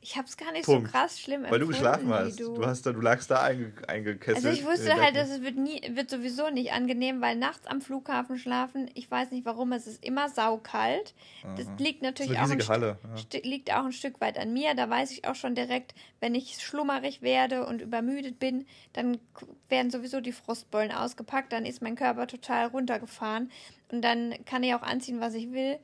[0.00, 0.86] Ich habe es gar nicht Punkt.
[0.86, 2.38] so krass schlimm Weil du geschlafen hast.
[2.38, 2.64] Du.
[2.64, 4.46] hast da, du lagst da einge, eingekesselt.
[4.46, 7.80] Also ich wusste halt, dass es wird nie, wird sowieso nicht angenehm, weil nachts am
[7.80, 11.14] Flughafen schlafen, ich weiß nicht warum, es ist immer saukalt.
[11.56, 11.76] Das Aha.
[11.78, 12.98] liegt Das natürlich eine auch ein, Halle.
[13.32, 13.40] Ja.
[13.42, 14.74] Liegt auch ein Stück weit an mir.
[14.74, 19.18] Da weiß ich auch schon direkt, wenn ich schlummerig werde und übermüdet bin, dann
[19.68, 23.50] werden sowieso die Frustbollen ausgepackt, dann ist mein Körper total runtergefahren
[23.90, 25.78] und dann kann ich auch anziehen, was ich will.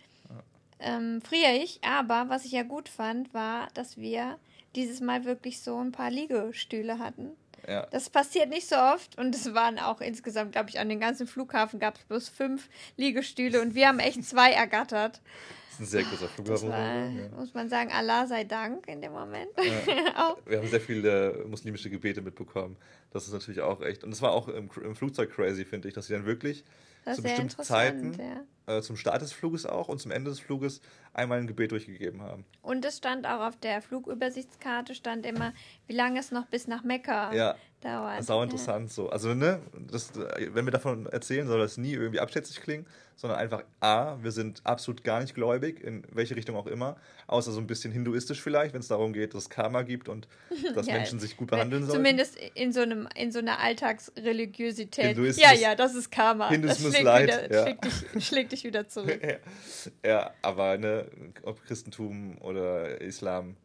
[0.81, 4.39] Ähm, friere ich, aber was ich ja gut fand, war, dass wir
[4.75, 7.31] dieses Mal wirklich so ein paar Liegestühle hatten.
[7.67, 7.87] Ja.
[7.91, 11.27] Das passiert nicht so oft und es waren auch insgesamt, glaube ich, an den ganzen
[11.27, 15.23] Flughafen gab es bloß fünf Liegestühle und wir haben echt zwei ergattert.
[15.71, 16.69] Das ist ein sehr großer Das Flughafen.
[16.69, 17.29] war, ja.
[17.37, 19.49] muss man sagen, Allah sei Dank in dem Moment.
[20.17, 20.39] auch.
[20.47, 22.77] Wir haben sehr viele muslimische Gebete mitbekommen.
[23.11, 24.05] Das ist natürlich auch echt.
[24.05, 26.65] Und es war auch im, im Flugzeug crazy, finde ich, dass sie dann wirklich
[27.05, 28.45] Das zu bestimmten Zeiten, ja.
[28.67, 30.81] Äh, zum Start des Fluges auch und zum Ende des Fluges
[31.13, 32.45] einmal ein Gebet durchgegeben haben.
[32.63, 35.53] Und es stand auch auf der Flugübersichtskarte, stand immer,
[35.87, 38.25] wie lange es noch bis nach Mekka Ja, dauert.
[38.25, 39.11] sau interessant so.
[39.11, 43.63] Also, ne, das, wenn wir davon erzählen, soll das nie irgendwie abschätzig klingen, sondern einfach
[43.79, 46.97] A, wir sind absolut gar nicht gläubig, in welche Richtung auch immer,
[47.29, 50.27] außer so ein bisschen hinduistisch vielleicht, wenn es darum geht, dass es Karma gibt und
[50.75, 51.59] dass Ja, Menschen sich gut Ja.
[51.59, 51.99] behandeln sollen.
[51.99, 55.17] Zumindest in so, einem, in so einer Alltagsreligiosität.
[55.17, 56.49] Hinduismus- Ja, ja, das ist Karma.
[56.51, 57.63] Hinduismus das schlägt, light, wieder, ja.
[57.63, 59.21] schlägt, dich, schlägt dich wieder zurück.
[60.05, 60.09] ja.
[60.09, 61.07] ja, aber ne,
[61.43, 63.57] ob Christentum oder Islam,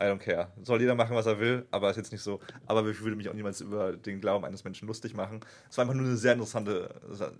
[0.00, 0.50] I don't care.
[0.62, 2.40] Soll jeder machen, was er will, aber ist jetzt nicht so.
[2.64, 5.40] Aber ich würde mich auch niemals über den Glauben eines Menschen lustig machen.
[5.68, 6.88] Es war einfach nur eine sehr interessante,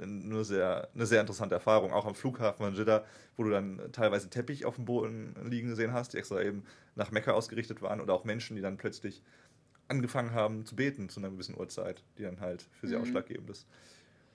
[0.06, 1.90] nur sehr, eine sehr interessante Erfahrung.
[1.92, 3.04] Auch am Flughafen in Jeddah,
[3.38, 6.64] wo du dann teilweise Teppich auf dem Boden liegen gesehen hast, die extra eben
[6.96, 7.98] nach Mekka ausgerichtet waren.
[8.02, 9.22] Oder auch Menschen, die dann plötzlich
[9.88, 13.02] angefangen haben zu beten zu einer gewissen Uhrzeit, die dann halt für sie Mhm.
[13.02, 13.66] ausschlaggebend ist.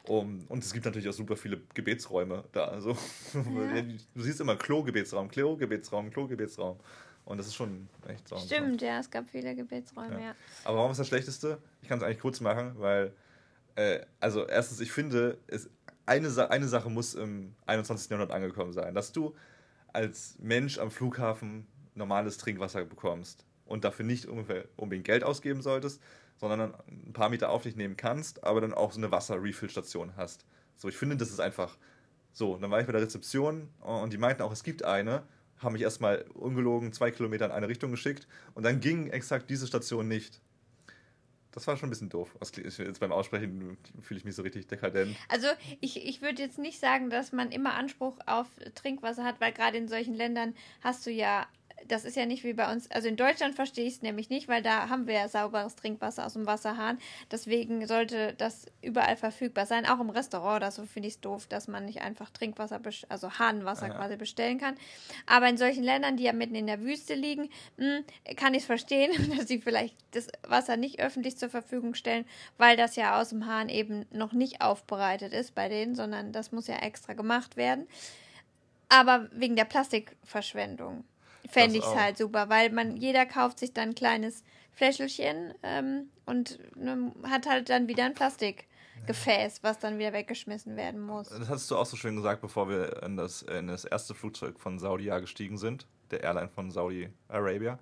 [0.08, 2.65] Um, und es gibt natürlich auch super viele Gebetsräume da.
[2.65, 2.91] Also,
[3.34, 3.82] Ja.
[3.82, 6.80] du siehst immer Klo-Gebetsraum, Klo-Gebetsraum, Klo-Gebetsraum.
[7.26, 8.38] Und das ist schon echt so.
[8.38, 10.20] Stimmt, ja, es gab viele Gebetsräume, Ja.
[10.28, 10.36] ja.
[10.63, 11.58] Aber warum ist das Schlechteste?
[11.82, 13.13] Ich kann es eigentlich kurz machen, weil,
[13.76, 15.70] äh, also erstens, ich finde, es,
[16.06, 18.12] eine, Sa eine Sache muss im 21.
[18.12, 19.36] Jahrhundert angekommen sein, dass du
[19.91, 21.65] als Mensch am Flughafen
[21.96, 26.00] normales Trinkwasser bekommst und dafür nicht unbedingt Geld ausgeben solltest,
[26.49, 30.45] sondern ein paar Meter auf dich nehmen kannst, aber dann auch so eine Wasser-Refill-Station hast.
[30.75, 31.77] So, ich finde, das ist einfach
[32.34, 32.58] so.
[32.58, 35.23] Dann war ich bei der Rezeption und die meinten auch, es gibt eine,
[35.58, 39.67] haben mich erstmal ungelogen zwei Kilometer in eine Richtung geschickt und dann ging exakt diese
[39.67, 40.41] Station nicht.
[41.51, 42.36] Das war schon ein bisschen doof.
[42.58, 45.15] Jetzt beim Aussprechen fühle ich mich so richtig dekadent.
[45.29, 45.47] Also
[45.79, 49.77] ich, ich würde jetzt nicht sagen, dass man immer Anspruch auf Trinkwasser hat, weil gerade
[49.77, 51.47] in solchen Ländern hast du ja,
[51.88, 54.48] das ist ja nicht wie bei uns, also in Deutschland verstehe ich es nämlich nicht,
[54.48, 56.98] weil da haben wir ja sauberes Trinkwasser aus dem Wasserhahn.
[57.32, 61.48] Deswegen sollte das überall verfügbar sein, auch im Restaurant oder so finde ich es doof,
[61.48, 63.94] dass man nicht einfach Trinkwasser, also Hahnenwasser Ja.
[63.96, 64.76] quasi bestellen kann.
[65.28, 68.00] Aber in solchen Ländern, die ja mitten in der Wüste liegen, mh,
[68.36, 72.26] kann ich es verstehen, dass sie vielleicht das Wasser nicht öffentlich zur Verfügung stellen,
[72.58, 76.52] weil das ja aus dem Hahn eben noch nicht aufbereitet ist bei denen, sondern das
[76.52, 77.88] muss ja extra gemacht werden.
[78.90, 81.04] Aber wegen der Plastikverschwendung
[81.49, 86.10] fände ich es halt super, weil man, jeder kauft sich dann ein kleines Fläschelchen ähm,
[86.25, 91.29] und ne, hat halt dann wieder ein Plastikgefäß, was dann wieder weggeschmissen werden muss.
[91.29, 94.60] Das hast du auch so schön gesagt, bevor wir in das, in das erste Flugzeug
[94.60, 97.79] von Saudi gestiegen sind, der Airline von Saudi Arabia.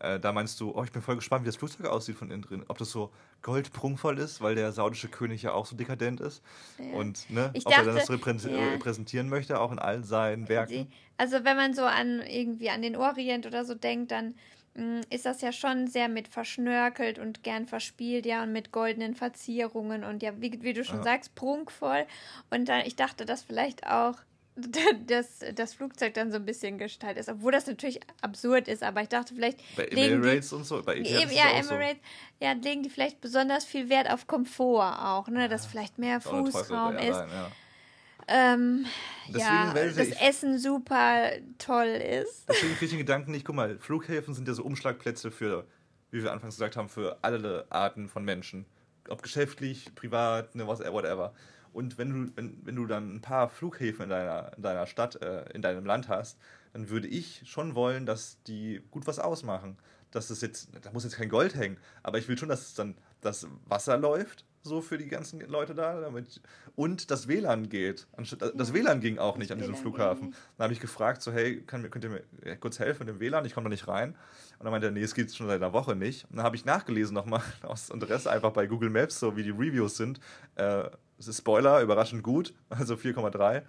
[0.00, 2.42] Äh, da meinst du, oh, ich bin voll gespannt, wie das Flugzeug aussieht von innen
[2.42, 2.64] drin.
[2.68, 3.10] Ob das so
[3.42, 6.42] goldprunkvoll ist, weil der saudische König ja auch so dekadent ist.
[6.78, 6.96] Ja.
[6.98, 8.68] Und ne, Ich ob er dann das dachte, reprä ja.
[8.70, 10.88] repräsentieren möchte, auch in all seinen Werken.
[11.16, 14.34] Also wenn man so an irgendwie an den Orient oder so denkt, dann
[14.74, 19.14] mh, ist das ja schon sehr mit verschnörkelt und gern verspielt, ja, und mit goldenen
[19.14, 21.04] Verzierungen und ja, wie, wie du schon Ja.
[21.04, 22.06] sagst, prunkvoll.
[22.50, 24.14] Und dann, ich dachte, dass vielleicht auch
[25.06, 29.02] das, das Flugzeug dann so ein bisschen gestaltet ist, obwohl das natürlich absurd ist, aber
[29.02, 32.02] ich dachte vielleicht Bei legen die- Emirates und so, bei ist ja, Emirates,
[32.40, 36.30] ja, legen die vielleicht besonders viel Wert auf Komfort auch, ne, dass vielleicht mehr so.
[36.30, 37.06] Fußraum ist.
[37.16, 37.50] Ja.
[38.30, 38.84] Ähm,
[39.28, 42.44] Deswegen ja, das ich- Essen super toll ist.
[42.48, 45.66] Deswegen finde ich den Gedanken nicht, guck mal, Flughäfen sind ja so Umschlagplätze für,
[46.10, 48.66] wie wir anfangs gesagt haben, für alle Arten von Menschen.
[49.08, 51.32] Ob geschäftlich, privat, ne, whatever.
[51.72, 55.20] Und wenn du, wenn, wenn du dann ein paar Flughäfen in deiner, in deiner Stadt,
[55.22, 56.38] äh, in deinem Land hast,
[56.72, 59.76] dann würde ich schon wollen, dass die gut was ausmachen.
[60.10, 62.94] Dass es jetzt, da muss jetzt kein Gold hängen, aber ich will schon, dass dann
[63.20, 66.40] das Wasser läuft, so für die ganzen Leute da, damit,
[66.76, 68.06] und das WLAN geht.
[68.16, 70.34] Anstatt, das WLAN ging auch nicht an diesem WLAN Flughafen.
[70.56, 73.20] Dann habe ich gefragt, so, hey, kann, könnt ihr mir äh, kurz helfen mit dem
[73.20, 73.44] WLAN?
[73.44, 74.10] Ich komme da nicht rein.
[74.58, 76.24] Und dann meinte er, nee, es geht schon seit einer Woche nicht.
[76.30, 79.50] Und dann habe ich nachgelesen nochmal aus Interesse einfach bei Google Maps, so wie die
[79.50, 80.20] Reviews sind.
[80.56, 83.62] Äh, es ist Spoiler, überraschend gut, also 4,3.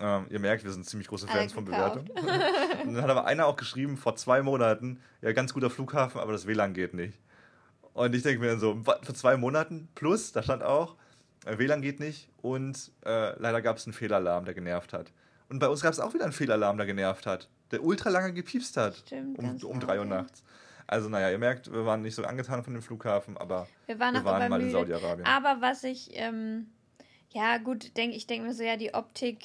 [0.00, 1.64] Ähm, ihr merkt, wir sind ziemlich große Fans von.
[1.64, 2.08] Bewertungen.
[2.84, 6.32] Und dann hat aber einer auch geschrieben, vor zwei Monaten, ja, ganz guter Flughafen, aber
[6.32, 7.18] das WLAN geht nicht.
[7.94, 10.94] Und ich denke mir dann so, für zwei Monaten plus, da stand auch,
[11.46, 15.10] äh, WLAN geht nicht und äh, leider gab es einen Fehlalarm, der genervt hat.
[15.48, 18.32] Und bei uns gab es auch wieder einen Fehlalarm, der genervt hat, der ultra lange
[18.32, 18.96] gepiepst hat.
[18.96, 20.44] Stimmt, um um laut, drei Uhr nachts.
[20.86, 24.14] Also naja, ihr merkt, wir waren nicht so angetan von dem Flughafen, aber Wir waren
[24.14, 24.96] wir waren mal in übermüdet.
[25.00, 25.26] Saudi-Arabien.
[25.26, 26.66] Aber was ich, ähm,
[27.30, 29.44] ja gut, denk, ich denke mir so, ja, die Optik,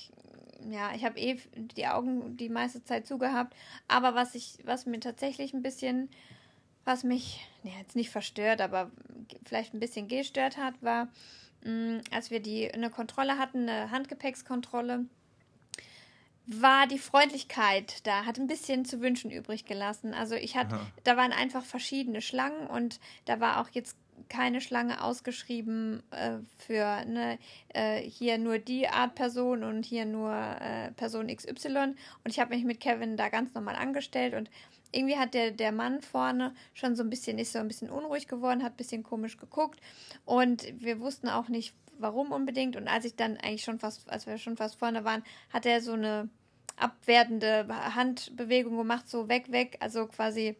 [0.70, 3.56] ja, ich habe eh die Augen die meiste Zeit zugehabt.
[3.88, 6.10] Aber was ich, was mir tatsächlich ein bisschen,
[6.86, 8.92] was mich, ja, jetzt nicht verstört, aber
[9.46, 11.10] vielleicht ein bisschen gestört hat, war,
[11.64, 15.06] mh, als wir die eine Kontrolle hatten, eine Handgepäckskontrolle,
[16.46, 20.14] war die Freundlichkeit da, hat ein bisschen zu wünschen übrig gelassen.
[20.14, 23.96] Also ich hatte, da waren einfach verschiedene Schlangen und da war auch jetzt
[24.30, 27.38] keine Schlange ausgeschrieben äh, für ne,
[27.70, 31.96] äh, hier nur die Art Person und hier nur äh, Person XY.
[32.24, 34.50] Und ich habe mich mit Kevin da ganz normal angestellt und
[34.92, 38.28] irgendwie hat der, der Mann vorne schon so ein bisschen, ist so ein bisschen unruhig
[38.28, 39.80] geworden, hat ein bisschen komisch geguckt
[40.26, 42.76] und wir wussten auch nicht, warum unbedingt.
[42.76, 45.82] Und als ich dann eigentlich schon fast, als wir schon fast vorne waren, hat er
[45.82, 46.30] so eine
[46.76, 50.56] abwertende Handbewegung gemacht, so weg, weg, also quasi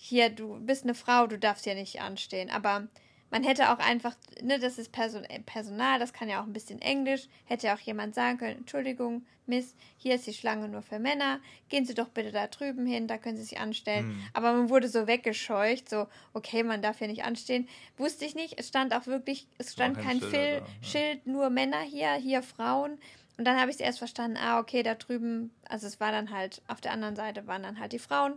[0.00, 2.50] hier, du bist eine Frau, du darfst hier nicht anstehen.
[2.50, 2.86] Aber
[3.30, 6.52] man hätte auch einfach, ne, das ist Person äh, Personal, das kann ja auch ein
[6.52, 10.82] bisschen Englisch, hätte ja auch jemand sagen können, Entschuldigung, Miss, hier ist die Schlange nur
[10.82, 14.10] für Männer, gehen Sie doch bitte da drüben hin, da können Sie sich anstellen.
[14.10, 14.22] Hm.
[14.34, 17.68] Aber man wurde so weggescheucht, so, okay, man darf hier nicht anstehen.
[17.96, 20.88] Wusste ich nicht, es stand auch wirklich, es stand kein kein Schilder Phil, da, ja.
[20.88, 22.98] Schild, nur Männer hier, hier Frauen.
[23.36, 26.30] Und dann habe ich es erst verstanden, ah, okay, da drüben, also es war dann
[26.30, 28.34] halt, auf der anderen Seite waren dann halt die Frauen.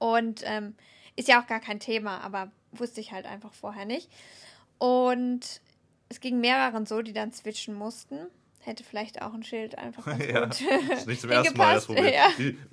[0.00, 0.74] Und ähm,
[1.14, 4.10] ist ja auch gar kein Thema, aber wusste ich halt einfach vorher nicht.
[4.78, 5.60] Und
[6.08, 8.18] es ging mehreren so, die dann switchen mussten.
[8.62, 10.60] Hätte vielleicht auch ein Schild einfach ganz Ja, gut
[10.92, 11.86] ist nicht zum ersten Mal das.
[11.86, 12.12] Problem.
[12.12, 12.28] Ja.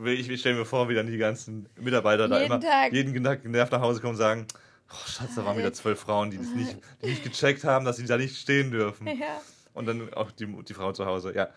[0.05, 2.93] Ich, ich stelle mir vor, wie dann die ganzen Mitarbeiter da Jeden immer Tag.
[2.93, 4.47] jeden Tag genervt nach Hause kommen und sagen,
[4.89, 7.97] oh, Schatz, da waren wieder zwölf Frauen, die das nicht, die nicht gecheckt haben, dass
[7.97, 9.07] sie da nicht stehen dürfen.
[9.07, 9.41] Ja.
[9.73, 11.49] Und dann auch die, die Frau zu Hause, ja,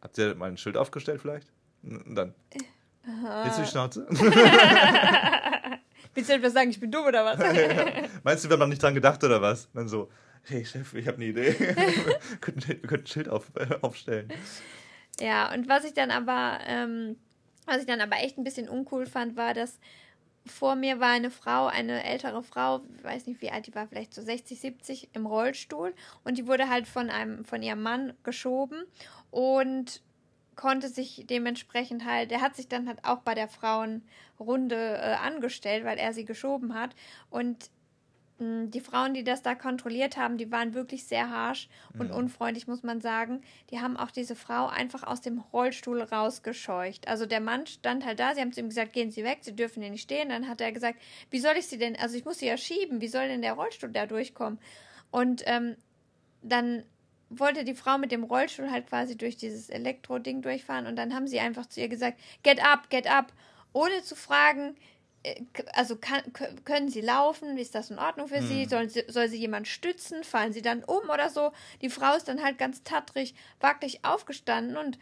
[0.00, 1.48] habt ihr mal ein Schild aufgestellt vielleicht?
[1.82, 2.34] Und dann,
[3.44, 4.06] jetzt die Schnauze.
[6.14, 7.38] Willst du etwas sagen, ich bin dumm oder was?
[8.24, 9.68] Meinst du, wir haben noch nicht dran gedacht oder was?
[9.74, 10.08] Dann so,
[10.44, 11.54] hey Chef, ich habe eine Idee.
[11.58, 11.76] wir,
[12.40, 14.32] könnten, wir könnten ein Schild auf, äh, aufstellen.
[15.20, 17.16] Ja, und was ich dann aber, ähm,
[17.66, 19.78] was ich dann aber echt ein bisschen uncool fand, war, dass
[20.46, 23.86] vor mir war eine Frau, eine ältere Frau, ich weiß nicht wie alt die war,
[23.86, 28.14] vielleicht so 60, 70 im Rollstuhl und die wurde halt von einem, von ihrem Mann
[28.22, 28.84] geschoben
[29.30, 30.02] und
[30.56, 35.84] konnte sich dementsprechend halt, der hat sich dann halt auch bei der Frauenrunde äh, angestellt,
[35.84, 36.96] weil er sie geschoben hat
[37.30, 37.70] und
[38.38, 42.66] mh, die Frauen, die das da kontrolliert haben, die waren wirklich sehr harsch und unfreundlich,
[42.66, 43.42] muss man sagen.
[43.70, 47.06] Die haben auch diese Frau einfach aus dem Rollstuhl rausgescheucht.
[47.06, 49.54] Also der Mann stand halt da, sie haben zu ihm gesagt, gehen Sie weg, Sie
[49.54, 50.30] dürfen hier nicht stehen.
[50.30, 53.00] Dann hat er gesagt, wie soll ich Sie denn, also ich muss Sie ja schieben,
[53.00, 54.58] wie soll denn der Rollstuhl da durchkommen?
[55.10, 55.76] Und ähm,
[56.42, 56.84] dann
[57.28, 61.26] wollte die Frau mit dem Rollstuhl halt quasi durch dieses Elektroding durchfahren und dann haben
[61.26, 63.32] sie einfach zu ihr gesagt, get up, get up,
[63.72, 64.76] ohne zu fragen,
[65.22, 65.42] äh,
[65.74, 66.22] also kann,
[66.64, 68.66] können sie laufen, ist das in Ordnung für sie?
[68.66, 71.52] Soll, sie, soll sie jemand stützen, fallen sie dann um oder so?
[71.82, 74.98] Die Frau ist dann halt ganz tattrig, wackelig aufgestanden und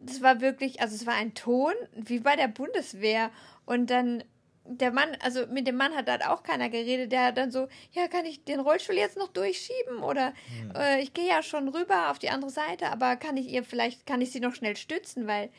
[0.00, 3.30] das war wirklich, also es war ein Ton wie bei der Bundeswehr.
[3.64, 4.22] Und dann
[4.66, 8.08] der Mann, also mit dem Mann hat halt auch keiner geredet, der dann so, ja,
[8.08, 10.02] kann ich den Rollstuhl jetzt noch durchschieben?
[10.02, 10.32] Oder
[10.74, 14.06] äh, ich gehe ja schon rüber auf die andere Seite, aber kann ich ihr vielleicht,
[14.06, 15.50] kann ich sie noch schnell stützen, weil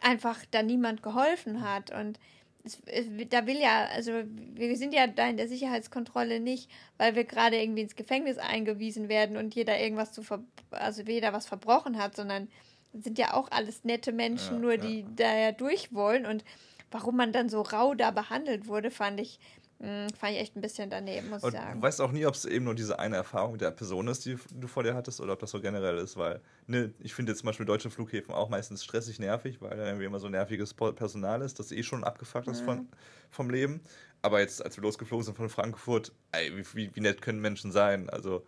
[0.00, 1.90] einfach da niemand geholfen hat?
[1.92, 2.20] Und
[2.64, 4.12] es, es, da will ja, also
[4.54, 9.08] wir sind ja da in der Sicherheitskontrolle nicht, weil wir gerade irgendwie ins Gefängnis eingewiesen
[9.08, 12.48] werden und jeder irgendwas zu, ver also jeder was verbrochen hat, sondern
[12.92, 14.78] es sind ja auch alles nette Menschen, Ja, nur ja.
[14.78, 16.24] die da ja durch wollen.
[16.24, 16.44] Und
[16.90, 19.38] warum man dann so rau da behandelt wurde, fand ich,
[19.78, 21.80] mh, fand ich echt ein bisschen daneben, muss Und ich sagen.
[21.80, 24.24] du weißt auch nie, ob es eben nur diese eine Erfahrung mit der Person ist,
[24.24, 27.32] die du vor dir hattest, oder ob das so generell ist, weil ne, ich finde
[27.32, 30.74] jetzt zum Beispiel deutsche Flughäfen auch meistens stressig nervig, weil da irgendwie immer so nerviges
[30.74, 32.88] Personal ist, das eh schon abgefuckt ist von,
[33.30, 33.80] vom Leben.
[34.22, 37.70] Aber jetzt, als wir losgeflogen sind von Frankfurt, ey, wie, wie, wie nett können Menschen
[37.70, 38.10] sein?
[38.10, 38.44] Also,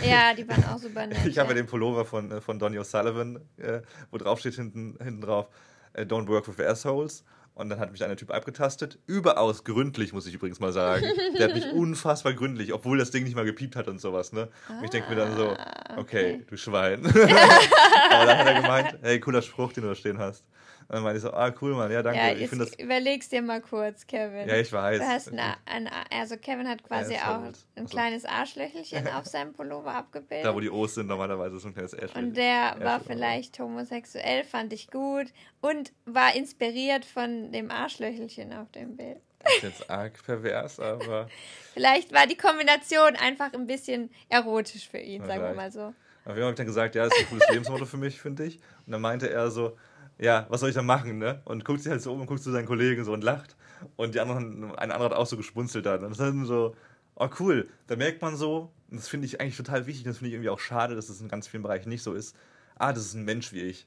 [0.00, 1.26] Ja, die waren auch super nett.
[1.26, 1.62] ich habe ja ja.
[1.62, 5.48] den Pullover von, äh, von Donny O'Sullivan, äh, wo drauf steht hinten, hinten drauf,
[5.92, 7.24] äh, Don't work with assholes.
[7.58, 9.00] Und dann hat mich einer Typ abgetastet.
[9.06, 11.04] Überaus gründlich, muss ich übrigens mal sagen.
[11.36, 14.32] Der hat mich unfassbar gründlich, obwohl das Ding nicht mal gepiept hat und sowas.
[14.32, 14.46] Ne?
[14.68, 17.04] Und ich denke mir dann so, Ah, okay, du Schwein.
[17.06, 20.44] Aber dann hat er gemeint, hey, cooler Spruch, den du da stehen hast.
[20.88, 22.18] Und dann meinte ich so, ah, cool, Mann, ja, danke.
[22.18, 22.78] Ja, ich finde das.
[22.78, 24.48] überlegst dir mal kurz, Kevin.
[24.48, 24.98] Ja, ich weiß.
[24.98, 29.06] Du hast eine, ein, also Kevin hat quasi Ja, auch halt- ein also- kleines Arschlöchelchen
[29.14, 30.46] auf seinem Pullover abgebildet.
[30.46, 32.24] Da, wo die O's sind, normalerweise ist so ein kleines Äschchen.
[32.28, 35.26] Und der war Äschchen, vielleicht homosexuell, fand ich gut
[35.60, 39.18] und war inspiriert von dem Arschlöchelchen auf dem Bild.
[39.40, 41.28] Das ist jetzt arg pervers, aber.
[41.74, 45.80] Vielleicht war die Kombination einfach ein bisschen erotisch für ihn, Ja, sagen wir mal so.
[46.24, 48.18] Auf jeden Fall habe ich dann gesagt, ja, das ist ein cooles Lebensmotto für mich,
[48.20, 48.56] finde ich.
[48.86, 49.76] Und dann meinte er so,
[50.18, 51.40] ja, was soll ich da machen, ne?
[51.44, 53.56] Und guckt sich halt so um und guckt zu seinen Kollegen so und lacht.
[53.96, 56.02] Und die anderen, ein anderer hat auch so gespunzelt dann.
[56.02, 56.74] Und das ist dann so,
[57.14, 57.68] oh cool.
[57.86, 60.50] Da merkt man so, und das finde ich eigentlich total wichtig, das finde ich irgendwie
[60.50, 62.34] auch schade, dass das in ganz vielen Bereichen nicht so ist.
[62.76, 63.86] Ah, das ist ein Mensch wie ich.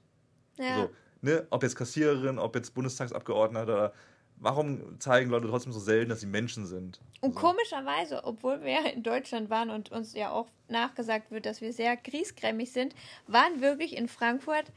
[0.58, 0.76] Ja.
[0.76, 0.89] So,
[1.22, 1.48] ne?
[1.50, 3.94] Ob jetzt Kassiererin, ob jetzt Bundestagsabgeordneter oder
[4.38, 7.02] warum zeigen Leute trotzdem so selten, dass sie Menschen sind?
[7.20, 7.39] Und so.
[7.39, 11.98] komischerweise, obwohl wir in Deutschland waren und uns ja auch nachgesagt wird, dass wir sehr
[11.98, 12.96] griesgrämig sind,
[13.28, 14.72] waren wirklich in Frankfurt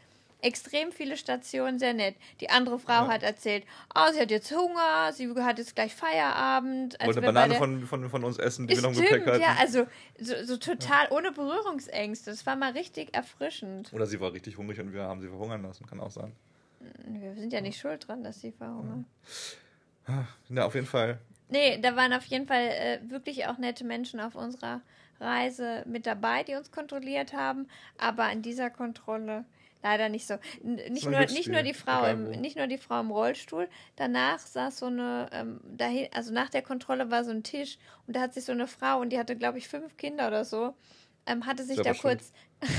[0.44, 2.16] extrem viele Stationen sehr nett.
[2.40, 3.09] Die andere Frau Ja.
[3.09, 7.00] hat erzählt, oh, sie hat jetzt Hunger, sie hat jetzt gleich Feierabend.
[7.00, 9.40] als Wollte eine Banane von, von, von uns essen, die wir noch im Gepäck hatten.
[9.40, 9.87] ja, also
[10.20, 12.30] so, so total ohne Berührungsängste.
[12.30, 13.92] Das war mal richtig erfrischend.
[13.92, 16.33] Oder sie war richtig hungrig und wir haben sie verhungern lassen, kann auch sein.
[17.07, 19.07] Wir sind ja nicht schuld dran, dass sie verhungert.
[20.50, 21.18] Ja, auf jeden Fall.
[21.48, 24.83] Nee, da waren auf jeden Fall äh, wirklich auch nette Menschen auf unserer
[25.20, 27.68] Reise mit dabei, die uns kontrolliert haben.
[27.96, 29.44] Aber an dieser Kontrolle
[29.84, 30.34] leider nicht so.
[30.62, 33.68] Nicht, nur, nicht, nur die Frau im, nicht nur die Frau im Rollstuhl.
[33.94, 38.16] Danach saß so eine, ähm, dahin, also nach der Kontrolle war so ein Tisch und
[38.16, 40.74] da hat sich so eine Frau und die hatte, glaube ich, fünf Kinder oder so,
[41.26, 42.32] ähm, hatte sich da kurz.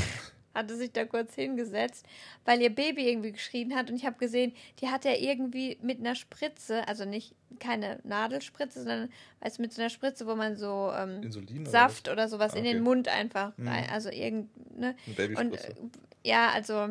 [0.55, 2.05] hatte sich da kurz hingesetzt,
[2.45, 5.99] weil ihr Baby irgendwie geschrien hat und ich habe gesehen, die hat er irgendwie mit
[5.99, 9.09] einer Spritze, also nicht keine Nadelspritze, sondern
[9.41, 12.57] also mit so einer Spritze, wo man so ähm, Insulin oder Saft oder sowas Ah,
[12.57, 12.73] in okay.
[12.73, 13.67] den Mund einfach, Mhm.
[13.67, 14.95] also irgend, ne?
[15.37, 15.75] Und äh,
[16.25, 16.89] ja, also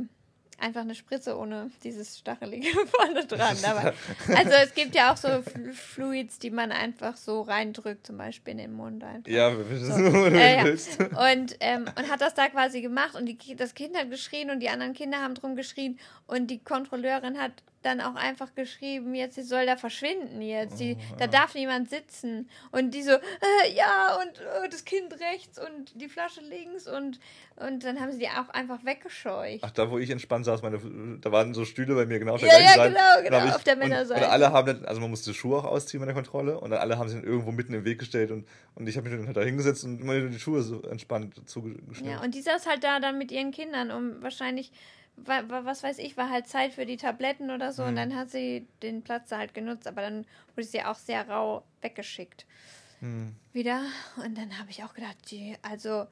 [0.58, 3.56] einfach eine Spritze ohne dieses Stachelige vorne dran.
[3.66, 3.92] Aber,
[4.36, 8.52] also es gibt ja auch so Fl- Fluids, die man einfach so reindrückt, zum Beispiel
[8.52, 9.30] in den Mund einfach.
[9.30, 10.10] ja, wir wissen, So.
[10.30, 11.32] du Äh, ja.
[11.32, 14.60] Und, ähm, und hat das da quasi gemacht und die, das Kind hat geschrien und
[14.60, 17.52] die anderen Kinder haben drum geschrien und die Kontrolleurin hat
[17.84, 21.30] dann auch einfach geschrieben, jetzt sie soll da verschwinden jetzt, die, Oh, da ja.
[21.30, 26.08] darf niemand sitzen und die so, äh, ja und äh, das Kind rechts und die
[26.08, 27.20] Flasche links und,
[27.56, 29.60] und dann haben sie die auch einfach weggescheucht.
[29.62, 30.78] Ach, da wo ich entspannt saß, meine,
[31.20, 32.88] da waren so Stühle bei mir genau auf der Ja, ja, Seite.
[32.94, 34.24] genau, Und genau, ich, auf der und, Männerseite.
[34.24, 36.80] Und alle haben dann, also man musste Schuhe auch ausziehen bei der Kontrolle und dann
[36.80, 39.26] alle haben sich dann irgendwo mitten im Weg gestellt und, und ich habe mich dann
[39.26, 42.06] halt da hingesetzt und immer die Schuhe so entspannt zugeschnitten.
[42.10, 44.72] Ja, und die saß halt da dann mit ihren Kindern, um wahrscheinlich, wa- wa-
[45.16, 47.96] was weiß ich, war halt Zeit für die Tabletten oder so und Mhm.
[47.96, 51.62] dann hat sie den Platz da halt genutzt, aber dann wurde sie auch sehr rau
[51.82, 52.46] weggeschickt.
[53.00, 53.34] Hm.
[53.52, 53.82] Wieder.
[54.24, 56.06] Und dann habe ich auch gedacht, die, also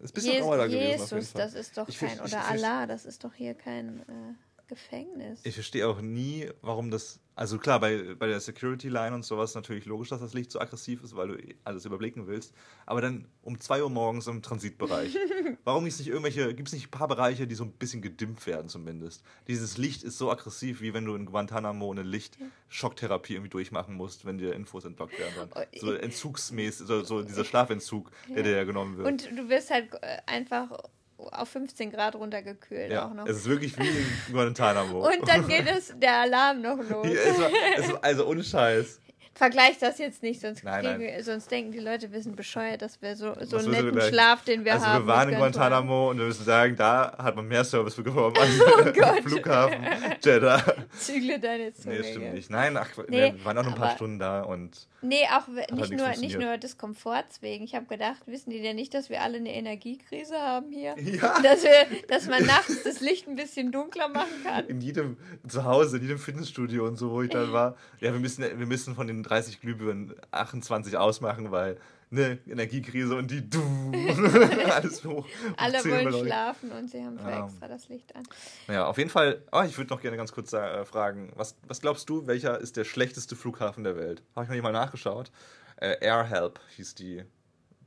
[0.00, 1.42] Ist ein bisschen gewesen Jesus, Fall.
[1.42, 4.34] das ist doch Ich kein, find- oder ich- Allah, das ist doch hier kein äh,
[4.68, 5.40] Gefängnis.
[5.44, 7.20] Ich verstehe auch nie, warum das.
[7.34, 10.60] Also klar, bei, bei der Security Line und sowas natürlich logisch, dass das Licht so
[10.60, 12.52] aggressiv ist, weil du eh alles überblicken willst.
[12.84, 15.16] Aber dann um 2 Uhr morgens im Transitbereich.
[15.64, 18.02] warum gibt es nicht irgendwelche, gibt es nicht ein paar Bereiche, die so ein bisschen
[18.02, 19.22] gedimmt werden zumindest?
[19.46, 24.24] Dieses Licht ist so aggressiv, wie wenn du in Guantanamo eine Lichtschocktherapie irgendwie durchmachen musst,
[24.24, 25.50] wenn dir Infos entlockt werden.
[25.54, 29.06] Oh, So entzugsmäßig, so, so dieser Schlafentzug, der dir ja genommen wird.
[29.06, 30.76] Und du wirst halt äh, einfach
[31.18, 33.26] auf 15 Grad runtergekühlt ja, auch noch.
[33.26, 35.06] es ist wirklich wie in Guantanamo.
[35.06, 37.06] Und dann geht es, der Alarm noch los.
[37.06, 39.00] War, also ohne Scheiß.
[39.38, 41.22] Vergleich das jetzt nicht, sonst, Nein, kriegen nein.
[41.22, 44.00] Sonst denken die Leute, wir sind bescheuert, dass wir so, so einen netten?
[44.00, 45.04] Schlaf, den wir also haben.
[45.06, 48.50] wir waren in Guantanamo und wir müssen sagen, da hat man mehr Service bekommen als
[48.60, 49.22] Oh.
[49.22, 49.86] Flughafen
[50.24, 50.60] Jeddah.
[50.98, 52.00] Zügle deine Zunge.
[52.00, 52.50] Nee, stimmt nicht.
[52.50, 55.92] Nein, ach, Nee, wir waren auch nur ein paar Stunden da und Nee, auch nicht,
[55.92, 57.62] nur, nicht nur des Komforts wegen.
[57.62, 60.96] Ich habe gedacht, wissen die denn nicht, dass wir alle eine Energiekrise haben hier?
[60.98, 64.66] ja, Dass, wir, dass man nachts das Licht ein bisschen dunkler machen kann?
[64.66, 68.18] in jedem zu Hause, in jedem Fitnessstudio und so, wo ich dann war, ja, wir
[68.18, 71.78] müssen, wir müssen von den 30 Glühbirnen 28 ausmachen, weil
[72.10, 73.60] ne Energiekrise und die du
[74.74, 75.26] alles hoch.
[75.56, 77.44] Alle wollen Leute- schlafen und sie haben für Ja.
[77.46, 78.22] extra das Licht an.
[78.66, 79.42] Ja, auf jeden Fall.
[79.52, 82.76] Oh, ich würde noch gerne ganz kurz äh, fragen, was, was glaubst du, welcher ist
[82.76, 84.22] der schlechteste Flughafen der Welt?
[84.34, 85.30] Habe ich mal mal nachgeschaut.
[85.76, 87.24] Äh, AirHelp hieß die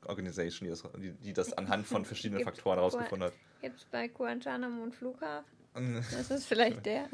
[0.05, 3.33] Organisation, die das, die, die das anhand von verschiedenen Faktoren herausgefunden hat.
[3.61, 5.45] Gibt es bei Guantanamo einen Flughafen?
[5.75, 7.07] Ähm, Das ist vielleicht der.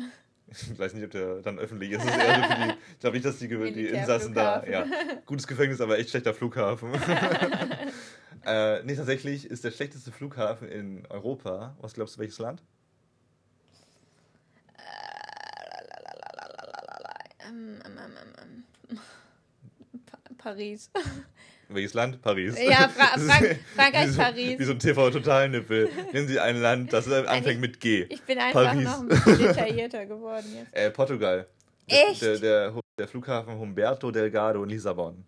[0.50, 2.06] Ich weiß nicht, ob der dann öffentlich ist.
[2.06, 4.64] Ist eher so für die, ich glaube nicht, dass die, Ge- die Insassen da.
[4.66, 4.86] Ja,
[5.26, 6.94] gutes Gefängnis, aber echt schlechter Flughafen.
[8.46, 11.76] äh, nee, tatsächlich ist der schlechteste Flughafen in Europa.
[11.82, 12.64] Was glaubst du, welches Land?
[17.48, 19.00] Ähm, ähm, ähm, ähm, ähm.
[20.06, 20.90] Pa Paris.
[21.70, 22.22] Welches Land?
[22.22, 22.56] Paris.
[22.62, 24.60] Ja, Fra Frank wie Frankreich, so, Paris.
[24.60, 25.90] Wie so ein TV-Total-Nippel.
[26.14, 28.06] Nennen Sie ein Land, das anfängt mit G.
[28.10, 28.84] Ich bin einfach Paris.
[28.84, 30.74] noch ein bisschen detaillierter geworden jetzt.
[30.74, 31.48] Äh, Portugal.
[31.88, 32.22] Echt?
[32.22, 35.26] Der, der, der Flughafen Humberto Delgado in Lissabon.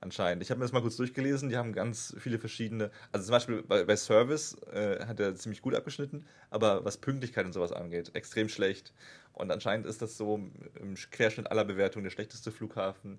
[0.00, 0.42] Anscheinend.
[0.42, 1.48] Ich habe mir das mal kurz durchgelesen.
[1.48, 2.90] Die haben ganz viele verschiedene.
[3.12, 7.44] Also zum Beispiel bei, bei Service äh, hat er ziemlich gut abgeschnitten, aber was Pünktlichkeit
[7.46, 8.92] und sowas angeht, extrem schlecht.
[9.32, 10.40] Und anscheinend ist das so
[10.80, 13.18] im Querschnitt aller Bewertungen der schlechteste Flughafen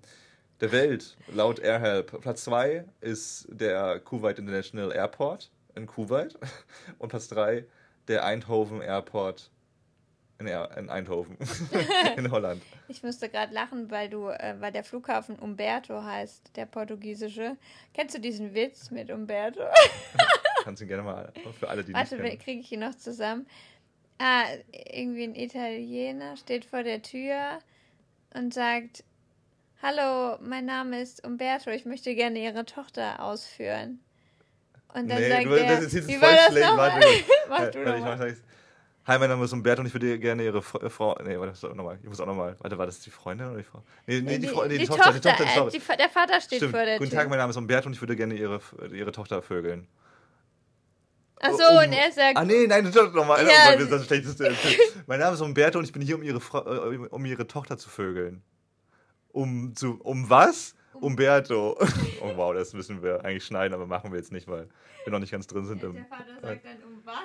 [0.60, 2.20] der Welt, laut AirHelp.
[2.20, 6.38] Platz 2 ist der Kuwait International Airport in Kuwait.
[6.98, 7.64] Und Platz 3
[8.08, 9.50] der Eindhoven Airport
[10.38, 11.36] in, in Eindhoven
[12.16, 12.62] in Holland.
[12.88, 17.56] Ich musste gerade lachen, weil du, äh, weil der Flughafen Umberto heißt, der portugiesische.
[17.92, 19.60] Kennst du diesen Witz mit Umberto?
[20.62, 23.46] Kannst ihn gerne mal für alle, die Warte, nicht kriege ich ihn noch zusammen?
[24.18, 27.58] Ah, irgendwie ein Italiener steht vor der Tür
[28.32, 29.04] und sagt:
[29.86, 34.00] Hallo, mein Name ist Umberto, ich möchte gerne Ihre Tochter ausführen.
[34.94, 36.68] Und dann Nee, sagt du, er, das ist jetzt wie war das schlecht.
[36.74, 37.06] Warte,
[37.50, 38.38] Mach äh, du warte, ich mach das.
[39.06, 41.18] Hi, mein Name ist Umberto und ich würde gerne Ihre äh, Frau.
[41.22, 41.98] Nee, warte, nochmal.
[42.02, 42.56] Ich muss auch nochmal.
[42.60, 43.82] Warte, war das die Freundin oder die Frau?
[44.06, 45.70] Nee, nee, die, Frau, nee, die, Tochter, die Tochter, äh, sorry.
[45.72, 46.74] die, Fa- der Vater steht Stimmt.
[46.74, 47.18] vor der Guten Tür.
[47.18, 49.86] Tag, mein Name ist Umberto und ich würde gerne Ihre, ihre Tochter vögeln.
[51.42, 53.44] Achso, Um- und er sagt, Ah, nee, nein, nochmal.
[53.44, 53.50] Ja.
[53.52, 53.72] Ja.
[53.74, 54.50] Das ist das Schlechteste.
[55.06, 57.76] mein Name ist Umberto und ich bin hier, um Ihre, Frau, äh, um ihre Tochter
[57.76, 58.42] zu vögeln.
[59.34, 60.00] Um zu.
[60.00, 60.74] Um was?
[60.94, 61.76] Umberto.
[62.22, 64.66] Oh wow, das müssen wir eigentlich schneiden, aber machen wir jetzt nicht, weil
[65.04, 65.82] wir noch nicht ganz drin sind.
[65.82, 67.16] der Vater sagt dann um was?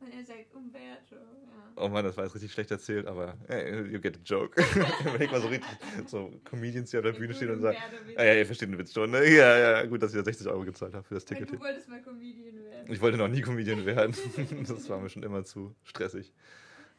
[0.00, 1.16] Und er sagt Umberto.
[1.16, 1.72] Ja.
[1.76, 4.56] oh Mann, das war jetzt richtig schlecht erzählt, aber hey, you get the joke.
[5.04, 5.68] Wenn ich mal so richtig
[6.06, 7.76] so Comedians hier auf der Bühne stehen und sagen,
[8.16, 9.28] ah, ja, ihr versteht den Witz schon, ne?
[9.28, 11.52] Ja, ja, gut, dass ich da 60 Euro gezahlt habe für das Ticket.
[11.52, 12.90] Du wolltest mal Comedian werden.
[12.90, 14.14] Ich wollte noch nie Comedian werden.
[14.66, 16.32] Das war mir schon immer zu stressig.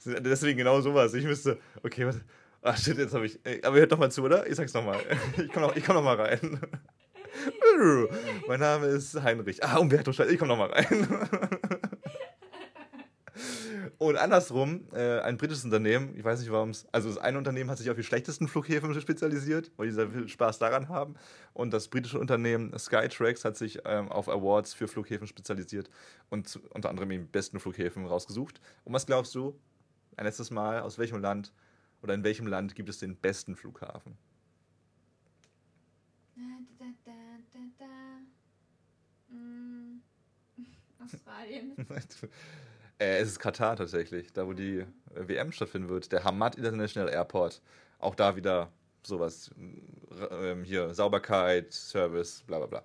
[0.06, 1.14] Deswegen genau sowas.
[1.16, 2.22] Ich müsste, okay, warte.
[2.62, 3.40] Ach shit, jetzt habe ich.
[3.44, 4.48] ey, Aber hört doch mal zu, oder?
[4.48, 5.00] Ich sag's nochmal.
[5.38, 6.60] Ich komm noch, ich komm noch mal rein.
[8.48, 9.64] Mein Name ist Heinrich.
[9.64, 11.08] Ah, Umberto, Scheiße, ich komm noch mal rein.
[13.98, 17.70] Und andersrum, äh, ein britisches Unternehmen, ich weiß nicht warum es, also das eine Unternehmen
[17.70, 21.16] hat sich auf die schlechtesten Flughäfen spezialisiert, weil die sehr viel Spaß daran haben.
[21.54, 25.90] Und das britische Unternehmen Skytrax hat sich ähm, auf Awards für Flughäfen spezialisiert
[26.30, 28.62] und unter anderem die besten Flughäfen rausgesucht.
[28.86, 29.60] Und was glaubst du,
[30.16, 31.54] ein letztes Mal, aus welchem Land
[32.02, 34.18] oder in welchem Land gibt es den besten Flughafen?
[36.36, 36.42] Da,
[37.54, 37.86] da, da.
[39.36, 40.02] Mm.
[41.04, 41.76] Australien.
[43.00, 44.86] äh, es ist Katar tatsächlich, da wo die äh,
[45.28, 46.12] WM stattfinden wird.
[46.12, 47.62] Der Hamad International Airport.
[48.00, 48.72] Auch da wieder
[49.04, 49.52] sowas.
[50.12, 52.84] r- Ähm, hier Sauberkeit, Service, bla bla bla.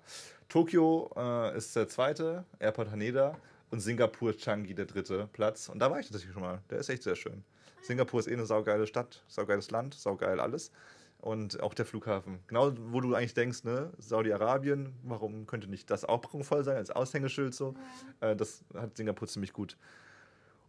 [0.49, 3.37] Tokio äh, ist der zweite, Airport Haneda.
[3.71, 5.69] Und Singapur Changi der dritte Platz.
[5.69, 6.61] Und da war ich tatsächlich schon mal.
[6.69, 7.43] Der ist echt sehr schön.
[7.85, 10.71] Singapur ist eh eine saugeile Stadt, saugeiles Land, saugeil alles.
[11.19, 12.39] Und auch der Flughafen.
[12.47, 16.91] Genau, wo du eigentlich denkst, ne, Saudi-Arabien, warum könnte nicht das auch prunkvoll sein, als
[16.91, 17.73] Aushängeschild so?
[18.19, 19.77] Äh, das hat Singapur ziemlich gut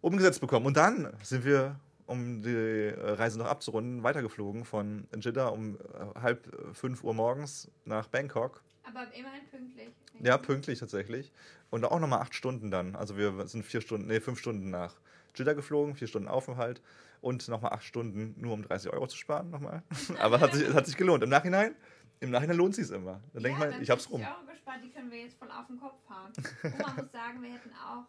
[0.00, 0.64] umgesetzt bekommen.
[0.64, 6.46] Und dann sind wir, um die Reise noch abzurunden, weitergeflogen von Jeddah um äh, halb
[6.72, 8.62] fünf Uhr morgens nach Bangkok.
[8.84, 9.88] Aber immerhin pünktlich.
[10.20, 11.32] Ja, pünktlich tatsächlich.
[11.70, 12.94] Und auch nochmal acht Stunden dann.
[12.94, 14.94] Also wir sind vier Stunden, nee, fünf Stunden nach
[15.34, 16.80] Jeddah geflogen, vier Stunden Aufenthalt
[17.20, 19.82] und nochmal acht Stunden, nur um 30 Euro zu sparen nochmal.
[20.20, 21.22] Aber es hat sich, es hat sich gelohnt.
[21.22, 21.74] Im Nachhinein,
[22.20, 23.20] im Nachhinein lohnt sich immer.
[23.32, 24.22] Dann denkt man, ich hab's rum.
[24.22, 26.32] Euro gespart, die können wir jetzt voll auf den Kopf hauen.
[26.62, 28.04] Und man muss sagen, wir hätten auch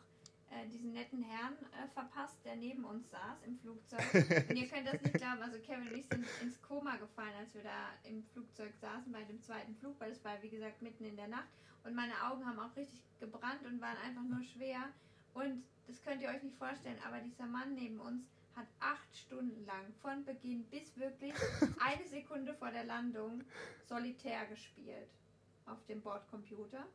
[0.50, 4.00] äh, diesen netten Herrn äh, verpasst, der neben uns saß im Flugzeug.
[4.50, 7.54] Und ihr könnt das nicht glauben, also Kevin und ich sind ins Koma gefallen, als
[7.54, 11.04] wir da im Flugzeug saßen bei dem zweiten Flug, weil es war, wie gesagt, mitten
[11.06, 11.50] in der Nacht.
[11.84, 14.90] Und meine Augen haben auch richtig gebrannt und waren einfach nur schwer.
[15.34, 18.24] Und das könnt ihr euch nicht vorstellen, aber dieser Mann neben uns
[18.58, 21.34] hat acht Stunden lang von Beginn bis wirklich
[21.80, 23.44] eine Sekunde vor der Landung
[23.86, 25.10] solitär gespielt
[25.66, 26.88] auf dem Bordcomputer.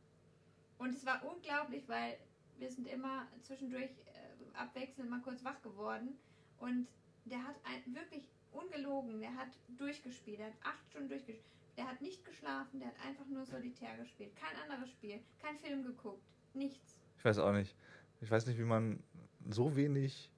[0.78, 2.18] Und es war unglaublich, weil
[2.58, 6.18] wir sind immer zwischendurch äh, abwechselnd mal kurz wach geworden.
[6.58, 6.88] Und
[7.24, 9.48] der hat ein, wirklich ungelogen, der hat
[9.78, 11.44] durchgespielt, der hat acht Stunden durchgespielt.
[11.76, 14.32] Der hat nicht geschlafen, der hat einfach nur solitär gespielt.
[14.36, 16.22] Kein anderes Spiel, kein Film geguckt,
[16.54, 16.98] nichts.
[17.16, 17.74] Ich weiß auch nicht.
[18.20, 19.02] Ich weiß nicht, wie man
[19.48, 20.31] so wenig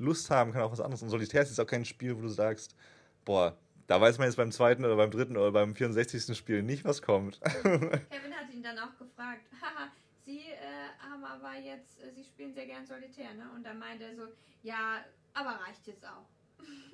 [0.00, 1.02] Lust haben kann auf was anderes.
[1.02, 2.74] Und Solitär ist jetzt auch kein Spiel, wo du sagst,
[3.24, 6.36] boah, da weiß man jetzt beim zweiten oder beim dritten oder beim 64.
[6.36, 7.40] Spiel nicht, was kommt.
[7.62, 9.90] Kevin hat ihn dann auch gefragt, haha,
[10.24, 13.44] Sie äh, haben aber jetzt, äh, Sie spielen sehr gern solitär, ne?
[13.54, 14.22] Und dann meinte er so,
[14.62, 14.98] ja,
[15.34, 16.26] aber reicht jetzt auch.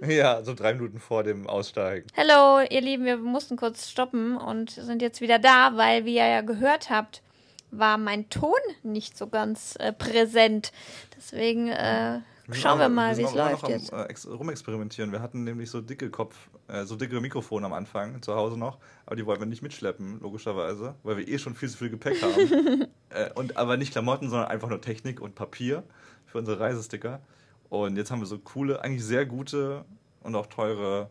[0.06, 2.06] ja, so drei Minuten vor dem Aussteigen.
[2.16, 6.26] Hallo, ihr Lieben, wir mussten kurz stoppen und sind jetzt wieder da, weil, wie ihr
[6.26, 7.22] ja gehört habt,
[7.70, 10.72] war mein Ton nicht so ganz äh, präsent.
[11.16, 12.20] Deswegen äh,
[12.52, 13.92] Schauen wir mal, wie es läuft noch jetzt.
[13.92, 15.10] Am, äh, ex- rumexperimentieren.
[15.12, 16.36] Wir hatten nämlich so dicke Kopf,
[16.68, 20.20] äh, so dicke Mikrofone am Anfang zu Hause noch, aber die wollten wir nicht mitschleppen,
[20.20, 22.86] logischerweise, weil wir eh schon viel zu viel Gepäck haben.
[23.10, 25.82] äh, und aber nicht Klamotten, sondern einfach nur Technik und Papier
[26.26, 27.20] für unsere Reisesticker.
[27.68, 29.84] Und jetzt haben wir so coole, eigentlich sehr gute
[30.22, 31.10] und auch teure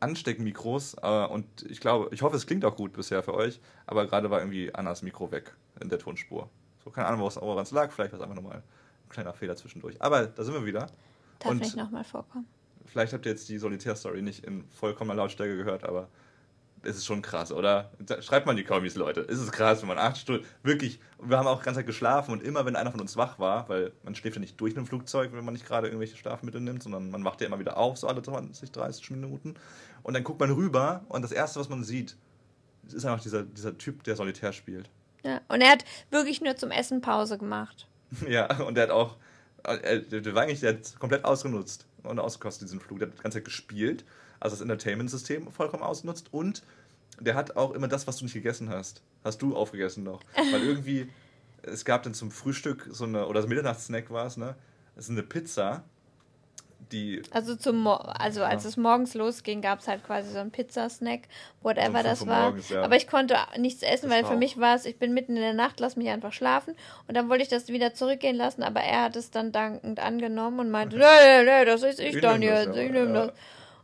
[0.00, 0.96] Ansteckmikros.
[1.02, 4.30] Äh, und ich glaube, ich hoffe, es klingt auch gut bisher für euch, aber gerade
[4.30, 6.48] war irgendwie Annas Mikro weg in der Tonspur.
[6.84, 8.62] So, keine Ahnung, woran es lag, vielleicht war es einfach nochmal
[9.08, 10.00] kleiner Fehler zwischendurch.
[10.00, 10.86] Aber da sind wir wieder.
[11.38, 12.46] Darf Und- nicht nochmal vorkommen.
[12.86, 16.08] Vielleicht habt ihr jetzt die Solitär-Story nicht in vollkommener Lautstärke gehört, aber
[16.82, 17.90] es ist schon krass, oder?
[18.20, 19.22] Schreibt mal in die Kommis, Leute.
[19.22, 22.32] Es ist krass, wenn man acht Stunden, wirklich, wir haben auch die ganze Zeit geschlafen
[22.32, 24.86] und immer, wenn einer von uns wach war, weil man schläft ja nicht durch im
[24.86, 27.96] Flugzeug, wenn man nicht gerade irgendwelche Schlafmittel nimmt, sondern man wacht ja immer wieder auf,
[27.96, 29.54] so alle 20, 30 Minuten.
[30.02, 32.16] Und dann guckt man rüber und das Erste, was man sieht,
[32.86, 34.90] ist einfach dieser, dieser Typ, der Solitär spielt.
[35.24, 35.40] Ja.
[35.48, 37.88] Und er hat wirklich nur zum Essen Pause gemacht.
[38.28, 39.16] Ja, und der hat auch,
[39.64, 42.98] äh, der, der war eigentlich, der hat komplett ausgenutzt und ausgekostet diesen Flug.
[42.98, 44.04] Der hat die ganze Zeit gespielt,
[44.40, 46.62] also das Entertainment-System vollkommen ausgenutzt und
[47.20, 50.20] der hat auch immer das, was du nicht gegessen hast, hast du aufgegessen noch.
[50.34, 51.08] Weil irgendwie,
[51.62, 54.56] es gab dann zum Frühstück so eine, oder so Mitternachtssnack war es, ne?
[54.96, 55.84] Es ist eine Pizza,
[56.92, 58.68] die, Also, zum Mo also als Ja.
[58.70, 61.20] es morgens losging, gab es halt quasi so einen Pizzasnack,
[61.62, 62.42] whatever fünf das war.
[62.50, 62.82] morgens, ja.
[62.82, 65.42] Aber ich konnte nichts essen, Das weil für mich war es, ich bin mitten in
[65.42, 66.74] der Nacht, lass mich einfach schlafen.
[67.08, 70.60] Und dann wollte ich das wieder zurückgehen lassen, aber er hat es dann dankend angenommen
[70.60, 73.32] und meinte, nee, nee, nee, das ist ich, Ich dann jetzt, ich nehme das.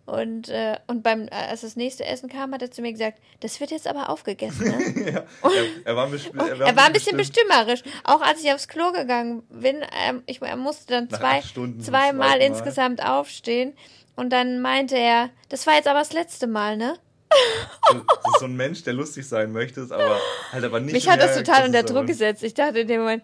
[0.06, 3.18] Und, äh, und beim, äh, als das nächste Essen kam, hat er zu mir gesagt,
[3.40, 4.64] das wird jetzt aber aufgegessen.
[4.66, 5.12] Ne?
[5.12, 7.82] ja, er, er war, best- Und er war ein bisschen bestimmerisch.
[8.04, 12.30] Auch als ich aufs Klo gegangen bin, ähm, ich, er musste dann zwei, Stunden zweimal
[12.30, 12.40] zweimal.
[12.40, 13.74] insgesamt aufstehen.
[14.16, 16.98] Und dann meinte er, das war jetzt aber das letzte Mal, ne?
[17.30, 17.96] Das
[18.34, 20.18] ist so ein Mensch, der lustig sein möchte, aber
[20.52, 22.42] halt aber nicht Mich hat das total unter Druck gesetzt.
[22.42, 23.22] Ich dachte in dem Moment,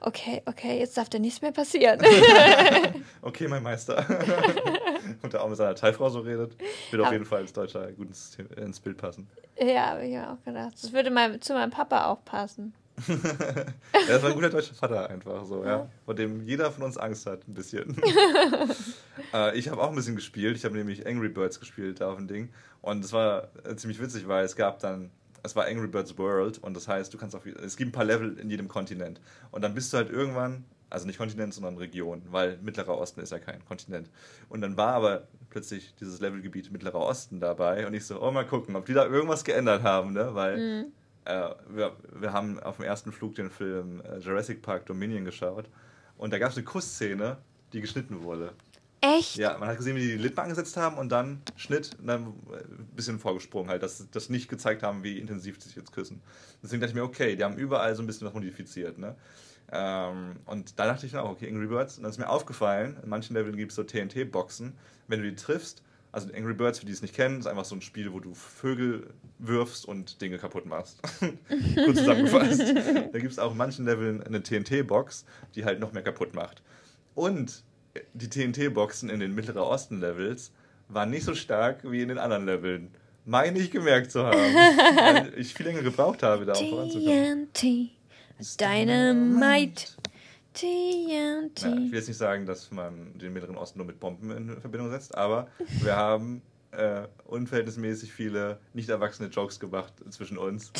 [0.00, 2.00] okay, okay, jetzt darf dir nichts mehr passieren.
[3.22, 4.04] Okay, mein Meister.
[5.22, 6.56] Und der auch mit seiner Teilfrau so redet,
[6.90, 9.28] wird auf jeden Fall als Deutscher gut ins, ins Bild passen.
[9.58, 10.74] ja, habe ich mir auch gedacht.
[10.80, 12.72] Das würde mein, zu meinem Papa auch passen.
[14.08, 15.88] Er ist ein guter deutscher Vater einfach so, ja.
[16.04, 18.00] Vor dem jeder von uns Angst hat, ein bisschen.
[19.34, 20.56] äh, ich habe auch ein bisschen gespielt.
[20.56, 22.48] Ich habe nämlich Angry Birds gespielt da auf dem Ding.
[22.86, 25.10] Und es war äh, ziemlich witzig, weil es gab dann,
[25.42, 28.04] es war Angry Birds World und das heißt, du kannst auf, es gibt ein paar
[28.04, 29.20] Level in jedem Kontinent.
[29.50, 33.32] Und dann bist du halt irgendwann, also nicht Kontinent, sondern Region, weil Mittlerer Osten ist
[33.32, 34.08] ja kein Kontinent.
[34.48, 38.46] Und dann war aber plötzlich dieses Levelgebiet Mittlerer Osten dabei und ich so, oh mal
[38.46, 40.32] gucken, ob die da irgendwas geändert haben, ne?
[40.36, 40.84] Weil Mhm.
[41.24, 45.68] äh, wir, wir haben auf dem ersten Flug den Film äh, Jurassic Park Dominion geschaut
[46.18, 47.38] und da gab es eine Kussszene,
[47.72, 48.52] die geschnitten wurde.
[49.00, 49.36] Echt?
[49.36, 52.26] Ja, man hat gesehen, wie die die Lippen angesetzt haben und dann Schnitt und dann
[52.26, 56.22] ein bisschen vorgesprungen halt, dass das nicht gezeigt haben, wie intensiv sie sich jetzt küssen.
[56.62, 59.14] Deswegen dachte ich mir, okay, die haben überall so ein bisschen was modifiziert, ne?
[59.72, 61.96] Ähm, und da dachte ich dann auch, okay, Angry Birds.
[61.96, 64.74] Und dann ist mir aufgefallen, in manchen Leveln gibt es so TNT-Boxen.
[65.08, 65.82] Wenn du die triffst,
[66.12, 68.32] also Angry Birds, für die es nicht kennen, ist einfach so ein Spiel, wo du
[68.32, 71.00] Vögel wirfst und Dinge kaputt machst.
[71.84, 72.60] Kurz zusammengefasst.
[73.12, 75.24] da gibt es auch in manchen Leveln eine TNT-Box,
[75.54, 76.62] die halt noch mehr kaputt macht.
[77.14, 77.64] Und
[78.14, 80.52] die TNT-Boxen in den Mittlerer Osten-Levels
[80.88, 82.90] waren nicht so stark wie in den anderen Leveln.
[83.24, 84.36] Meine ich gemerkt zu haben.
[84.38, 87.48] weil ich viel länger gebraucht habe, da auch voranzukommen.
[87.52, 87.90] TNT,
[88.60, 89.84] Dynamite,
[90.56, 91.64] Ja, ich TNT.
[91.64, 95.16] will jetzt nicht sagen, dass man den Mittleren Osten nur mit Bomben in Verbindung setzt,
[95.16, 95.48] aber
[95.82, 96.40] wir haben
[96.76, 100.72] äh, unverhältnismäßig viele nicht erwachsene Jokes gemacht zwischen uns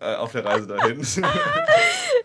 [0.00, 1.04] äh, auf der Reise dahin.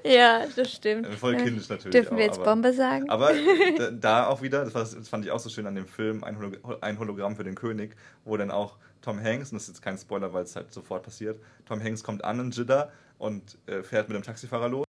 [0.04, 1.08] Ja, das stimmt.
[1.16, 1.92] Voll kindisch natürlich.
[1.92, 3.10] Dürfen wir auch, jetzt aber- Bombe sagen?
[3.10, 3.32] Aber
[3.78, 6.24] da, da auch wieder, das, war, das fand ich auch so schön an dem Film,
[6.24, 9.70] ein, Holo ein Hologramm für den König, wo dann auch Tom Hanks, und das ist
[9.70, 13.58] jetzt kein Spoiler, weil es halt sofort passiert, Tom Hanks kommt an in Jeddah und
[13.66, 14.86] äh, fährt mit dem Taxifahrer los.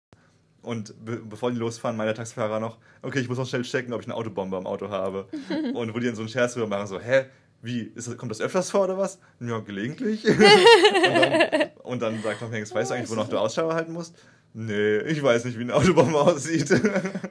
[0.61, 3.93] Und be bevor die losfahren, meint der Taxifahrer noch, okay, ich muss noch schnell checken,
[3.93, 5.27] ob ich eine Autobombe am Auto habe.
[5.73, 7.25] und wo die dann so einen Scherz drüber machen, so, hä,
[7.61, 9.19] wie, ist das, kommt das öfters vor oder was?
[9.39, 10.25] Ja, gelegentlich.
[10.27, 14.15] und, dann, und dann sagt Tom Hanks, weißt du eigentlich, wonach du Ausschau halten musst?
[14.53, 16.71] Nee, ich weiß nicht, wie eine Autobombe aussieht.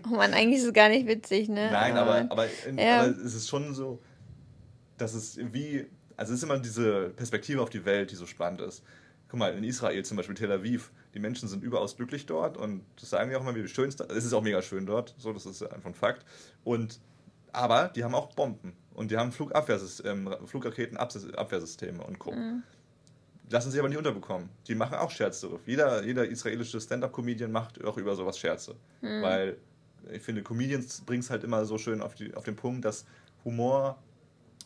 [0.07, 1.69] Oh Mann, eigentlich ist es gar nicht witzig, ne?
[1.73, 3.01] Nein, aber, aber, Ja.
[3.01, 4.01] aber es ist schon so,
[4.99, 8.61] dass es wie, also es ist immer diese Perspektive auf die Welt, die so spannend
[8.61, 8.85] ist.
[9.29, 12.85] Guck mal, in Israel zum Beispiel, Tel Aviv, die Menschen sind überaus glücklich dort und
[13.01, 15.15] das sagen wir auch immer, wie schön es da Es ist auch mega schön dort,
[15.19, 16.25] so, das ist einfach ein Fakt.
[16.65, 17.01] Und,
[17.53, 22.35] aber die haben auch Bomben und die haben Flugabwehrsystem, ähm, Flugraketenabwehrsysteme und Co.
[23.49, 24.49] Lassen sie aber nicht unterbekommen.
[24.67, 25.49] Die machen auch Scherze.
[25.67, 28.75] Jeder, jeder israelische Stand-Up-Comedian macht auch über sowas Scherze.
[29.23, 29.57] Weil
[30.13, 33.07] ich finde, Comedians bringen es halt immer so schön auf, die, auf den Punkt, dass
[33.45, 33.99] Humor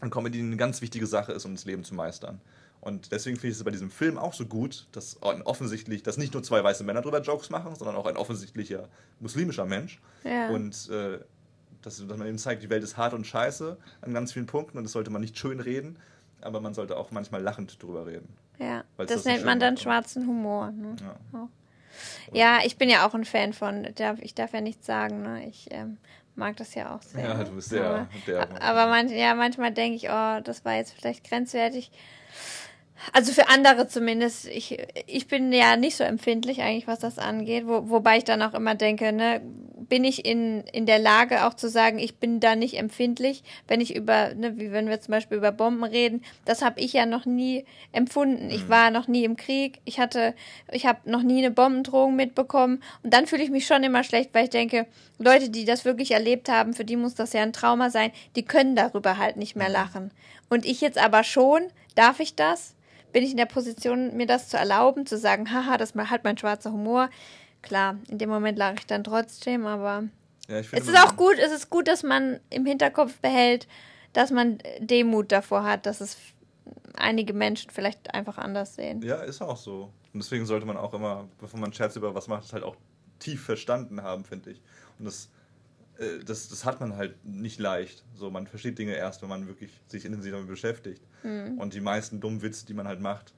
[0.01, 2.41] und Comedy eine ganz wichtige Sache ist, um das Leben zu meistern.
[2.80, 6.33] Und deswegen finde ich es bei diesem Film auch so gut, dass offensichtlich, dass nicht
[6.33, 8.89] nur zwei weiße Männer drüber Jokes machen, sondern auch ein offensichtlicher
[9.20, 10.01] muslimischer Mensch.
[10.24, 10.49] Ja.
[10.49, 11.20] Und äh,
[11.83, 14.78] dass, dass man eben zeigt, die Welt ist hart und scheiße an ganz vielen Punkten
[14.78, 15.99] und das sollte man nicht schön reden,
[16.41, 18.28] aber man sollte auch manchmal lachend drüber reden.
[18.59, 19.83] Ja, das, das nennt man dann macht.
[19.83, 20.70] schwarzen Humor.
[20.70, 20.97] Ne?
[21.33, 21.49] Ja.
[22.33, 25.47] Ja, ich bin ja auch ein Fan von, darf, ich darf ja nichts sagen, ne?
[25.47, 25.99] ich ähm,
[26.35, 27.22] mag das ja auch sehr.
[27.22, 28.62] Ja, du bist sehr aber, derbe.
[28.62, 31.91] aber manch, ja, manchmal denke ich, oh, das war jetzt vielleicht grenzwertig.
[33.12, 34.47] Also für andere zumindest.
[34.47, 37.66] Ich, ich bin ja nicht so empfindlich eigentlich, was das angeht.
[37.66, 39.40] Wo, wobei ich dann auch immer denke, ne,
[39.88, 43.80] bin ich in, in der Lage auch zu sagen, ich bin da nicht empfindlich, wenn
[43.80, 47.05] ich über, ne, wie wenn wir zum Beispiel über Bomben reden, das habe ich ja
[47.05, 48.49] noch nie empfunden.
[48.51, 50.34] Ich war noch nie im Krieg, ich hatte,
[50.70, 54.30] ich habe noch nie eine Bombendrohung mitbekommen und dann fühle ich mich schon immer schlecht,
[54.32, 54.86] weil ich denke,
[55.18, 58.45] Leute, die das wirklich erlebt haben, für die muss das ja ein Trauma sein, die
[58.45, 60.11] können darüber halt nicht mehr lachen.
[60.49, 61.62] Und ich jetzt aber schon,
[61.95, 62.74] darf ich das?
[63.12, 66.24] Bin ich in der Position, mir das zu erlauben, zu sagen, haha, das ist halt
[66.24, 67.10] mein schwarzer Humor.
[67.60, 70.04] Klar, in dem Moment lache ich dann trotzdem, aber
[70.48, 73.68] Ja, es ist auch gut, es ist gut, dass man im Hinterkopf behält,
[74.12, 76.16] dass man Demut davor hat, dass es
[76.96, 79.02] einige Menschen vielleicht einfach anders sehen.
[79.02, 79.92] Ja, ist auch so.
[80.12, 82.76] Und deswegen sollte man auch immer, bevor man Scherz über was macht, das halt auch
[83.18, 84.60] tief verstanden haben, finde ich.
[84.98, 85.30] Und das,
[86.24, 88.05] das, das hat man halt nicht leicht.
[88.14, 91.03] So, man versteht Dinge erst, wenn man wirklich sich intensiv damit beschäftigt.
[91.59, 93.34] Und die meisten dummen Witze, die man halt macht,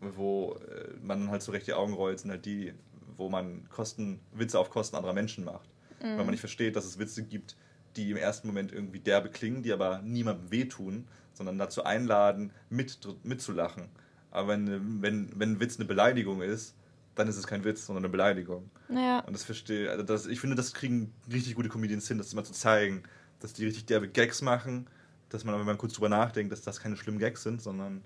[0.00, 2.74] wo äh, man halt so recht die Augen rollt, sind halt die,
[3.16, 5.68] wo man Kosten, Witze auf Kosten anderer Menschen macht.
[6.00, 7.56] Weil man nicht versteht, dass es Witze gibt,
[7.96, 12.98] die im ersten Moment irgendwie derbe klingen, die aber niemandem wehtun, sondern dazu einladen, mit,
[13.22, 13.88] mitzulachen.
[14.30, 16.74] Aber wenn, wenn, wenn ein Witz eine Beleidigung ist,
[17.14, 18.70] dann ist es kein Witz, sondern eine Beleidigung.
[18.88, 22.32] Ja, Und das verstehe, also das, ich finde, das kriegen richtig gute Comedians hin, das
[22.32, 23.02] immer zu zeigen,
[23.40, 24.86] dass die richtig derbe Gags machen,
[25.28, 28.02] dass man, wenn man kurz drüber nachdenkt, dass das keine schlimmen Gags sind, sondern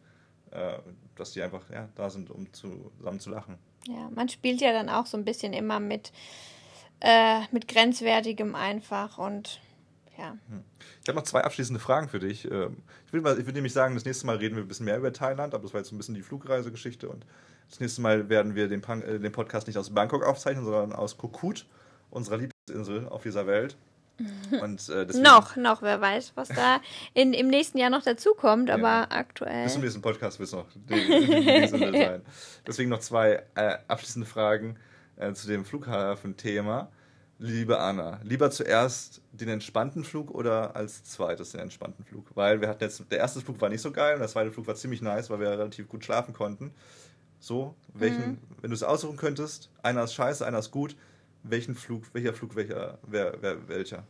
[0.51, 0.79] äh,
[1.17, 3.57] dass die einfach ja, da sind, um zu, zusammen zu lachen.
[3.87, 6.13] ja, man spielt ja dann auch so ein bisschen immer mit,
[7.01, 9.61] äh, mit Grenzwertigem einfach und
[10.19, 10.37] ja.
[11.03, 12.51] Ich habe noch zwei abschließende Fragen für dich.
[12.51, 12.79] Ähm,
[13.13, 15.55] Ich mal, ich nämlich sagen, das nächste Mal reden wir ein bisschen mehr über Thailand,
[15.55, 17.09] aber das war jetzt so ein bisschen die Flugreisegeschichte.
[17.09, 17.25] Und
[17.71, 20.93] das nächste Mal werden wir den, Pan äh, den Podcast nicht aus Bangkok aufzeichnen, sondern
[20.93, 21.67] aus Kokut,
[22.11, 23.77] unserer Lieblingsinsel auf dieser Welt.
[24.61, 26.81] Und, äh, Noch, noch, wer weiß, was da
[27.15, 29.07] in, im nächsten Jahr noch dazukommt, aber Ja.
[29.11, 29.63] aktuell.
[29.63, 31.69] Bis zum nächsten Podcast wird es noch die, die
[32.05, 32.23] sein.
[32.67, 34.77] Deswegen noch zwei äh, abschließende Fragen
[35.17, 36.91] äh, zu dem Flughafen-Thema.
[37.41, 42.27] Liebe Anna, lieber zuerst den entspannten Flug oder als zweites den entspannten Flug?
[42.35, 44.67] Weil wir hatten jetzt, der erste Flug war nicht so geil und der zweite Flug
[44.67, 46.73] war ziemlich nice, weil wir relativ gut schlafen konnten.
[47.39, 50.97] So, welchen, wenn du es aussuchen könntest, einer ist scheiße, einer ist gut,
[51.45, 54.03] welchen Flug, welcher Flug, welcher, wer, wer, welcher?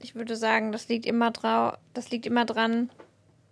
[0.00, 2.90] Ich würde sagen, das liegt immer drau das liegt immer dran,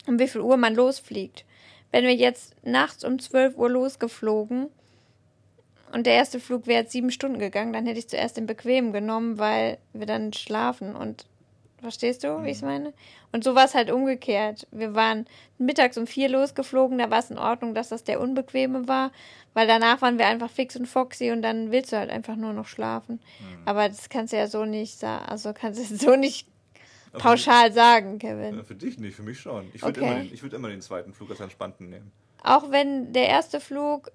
[0.09, 1.44] um wie viel Uhr man losfliegt.
[1.92, 4.70] Wenn wir jetzt nachts um 12 Uhr losgeflogen
[5.93, 8.93] und der erste Flug wäre jetzt sieben Stunden gegangen, dann hätte ich zuerst den bequemen
[8.93, 11.26] genommen, weil wir dann schlafen und
[11.80, 12.93] verstehst du, wie ich es meine?
[13.30, 14.66] Und so war es halt umgekehrt.
[14.72, 15.26] Wir waren
[15.59, 19.12] mittags um vier losgeflogen, da war es in Ordnung, dass das der unbequeme war,
[19.55, 22.53] weil danach waren wir einfach fix und foxy und dann willst du halt einfach nur
[22.53, 23.20] noch schlafen.
[23.64, 26.49] Aber das kannst du ja so nicht sagen, also kannst du so nicht
[27.12, 28.64] pauschal sagen, Kevin.
[28.64, 29.70] Für dich nicht, für mich schon.
[29.72, 30.11] Ich würde Okay.
[30.11, 32.11] immer, den- ich würd immer den zweiten Flug als entspannten nehmen.
[32.43, 34.11] Auch wenn der erste Flug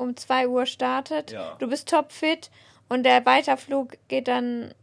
[0.00, 1.56] um 2 Uhr startet, Ja.
[1.58, 2.50] du bist topfit
[2.88, 4.74] und der Weiterflug geht dann.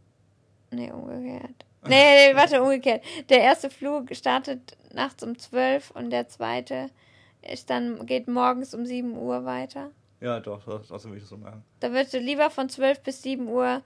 [0.70, 1.64] Nee, umgekehrt.
[1.86, 3.02] Nee, nee, warte, umgekehrt.
[3.28, 6.86] Der erste Flug startet nachts um 12 und der zweite
[7.42, 9.90] ist dann, geht morgens um 7 Uhr weiter.
[10.20, 11.64] Ja, doch, doch, trotzdem würde ich das so machen.
[11.80, 13.82] Da würdest du lieber von 12 bis 7 Uhr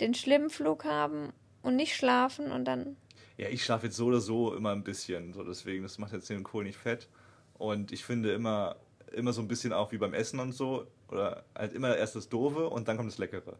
[0.00, 2.96] den schlimmen Flug haben und nicht schlafen und dann.
[3.38, 5.32] Ja, ich schlafe jetzt so oder so immer ein bisschen.
[5.32, 7.08] So deswegen, das macht jetzt den Kohl nicht fett.
[7.54, 8.76] Und ich finde immer,
[9.12, 10.86] immer so ein bisschen auch wie beim Essen und so.
[11.08, 13.56] Oder halt immer erst das Doofe und dann kommt das Leckere.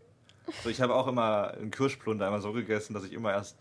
[0.62, 3.56] So, ich habe auch immer einen Kirschplunder einmal so gegessen, dass ich immer erst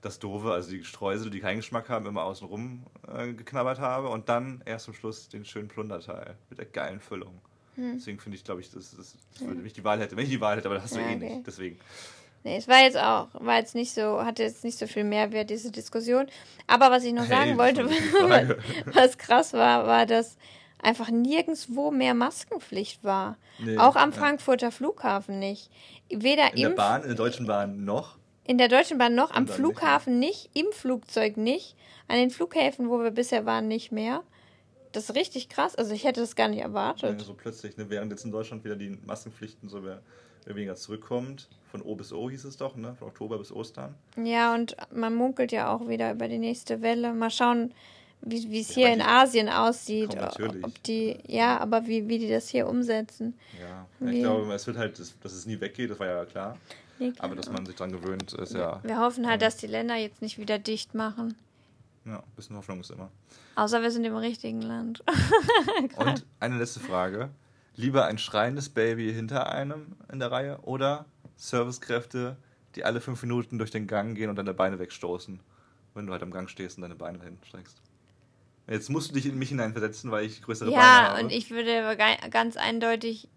[0.00, 2.84] das Doofe, also die Streusel, die keinen Geschmack haben, immer außenrum
[3.14, 7.40] äh, geknabbert habe und dann erst zum Schluss den schönen Plunderteil mit der geilen Füllung.
[7.76, 10.14] Deswegen finde ich, glaube ich, das, das, das würde, wenn ich die Wahl hätte.
[10.16, 11.34] Wenn ich die Wahl hätte, aber das hast du Ja, eh okay.
[11.36, 11.46] nicht.
[11.46, 11.78] Deswegen.
[12.44, 15.48] Nee, es war jetzt auch, war jetzt nicht so, hatte jetzt nicht so viel Mehrwert,
[15.48, 16.26] diese Diskussion.
[16.66, 17.86] Aber was ich noch sagen Hey, wollte,
[18.92, 20.36] was krass war, war, dass
[20.82, 23.36] einfach nirgendwo mehr Maskenpflicht war.
[23.58, 24.16] Nee, auch am ja.
[24.16, 25.70] Frankfurter Flughafen nicht.
[26.08, 28.16] Weder In der Bahn, in der Deutschen Bahn noch.
[28.44, 31.76] in der Deutschen Bahn noch, am dann nicht Flughafen nicht, im Flugzeug nicht,
[32.08, 34.22] an den Flughäfen, wo wir bisher waren, nicht mehr.
[34.92, 35.76] Das ist richtig krass.
[35.76, 37.20] Also ich hätte das gar nicht Ja, erwartet.
[37.20, 40.02] so plötzlich, ne, während jetzt in Deutschland wieder die Maskenpflichten so mehr,
[40.46, 41.48] mehr weniger zurückkommt.
[41.70, 42.96] Von O bis O hieß es doch, ne?
[42.98, 43.94] Von Oktober bis Ostern.
[44.16, 47.12] Ja, und man munkelt ja auch wieder über die nächste Welle.
[47.14, 47.72] Mal schauen,
[48.22, 50.14] wie wie es hier in Asien aussieht.
[50.14, 50.64] natürlich.
[50.64, 53.34] Ob die, ja, aber wie, wie die das hier umsetzen.
[53.60, 53.86] Ja.
[54.00, 54.20] Ich Nee.
[54.22, 56.56] glaube, es wird halt, dass, dass es nie weggeht, das war ja klar.
[56.98, 58.78] Nee, Aber dass man sich dran gewöhnt, ist ja.
[58.82, 61.34] Wir hoffen halt, dass die Länder jetzt nicht wieder dicht machen.
[62.04, 63.10] Ja, ein bisschen Hoffnung ist immer.
[63.56, 65.02] Außer wir sind im richtigen Land.
[65.96, 67.30] Und eine letzte Frage.
[67.76, 71.06] Lieber ein schreiendes Baby hinter einem in der Reihe oder
[71.36, 72.36] Servicekräfte,
[72.74, 75.40] die alle fünf Minuten durch den Gang gehen und deine Beine wegstoßen,
[75.94, 77.80] wenn du halt am Gang stehst und deine Beine dahin streckst.
[78.70, 81.24] Jetzt musst du dich in mich hineinversetzen, weil ich größere Beine Ja, habe.
[81.24, 81.96] und ich würde
[82.30, 83.28] ganz eindeutig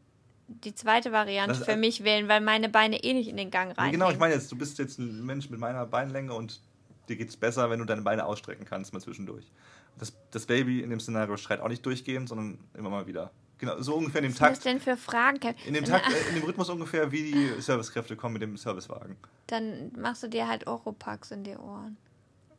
[0.47, 3.75] die zweite Variante Das- für mich wählen, weil meine Beine eh nicht in den Gang
[3.77, 3.91] rein.
[3.91, 6.61] genau, ich meine jetzt, du bist jetzt ein Mensch mit meiner Beinlänge und
[7.09, 9.51] dir geht's besser, wenn du deine Beine ausstrecken kannst, mal zwischendurch.
[9.97, 13.31] Das, das Baby in dem Szenario schreit auch nicht durchgehend, sondern immer mal wieder.
[13.57, 15.55] Genau, so ungefähr in dem Was Takt, denn für Fragen?
[15.65, 19.15] In dem Takt, äh, in dem Rhythmus ungefähr, wie die Servicekräfte kommen mit dem Servicewagen.
[19.47, 21.97] Dann machst du dir halt Oropax in die Ohren.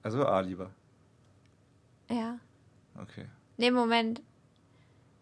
[0.02, 0.70] Also A lieber.
[2.10, 2.38] Ja.
[3.00, 3.26] Okay.
[3.56, 4.22] Nee, Moment.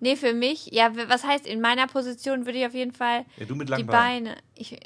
[0.00, 3.46] Nee, für mich, ja, was heißt, in meiner Position würde ich auf jeden Fall Ja,
[3.46, 3.84] du mit die.
[3.84, 4.36] Beine.
[4.56, 4.78] Ich,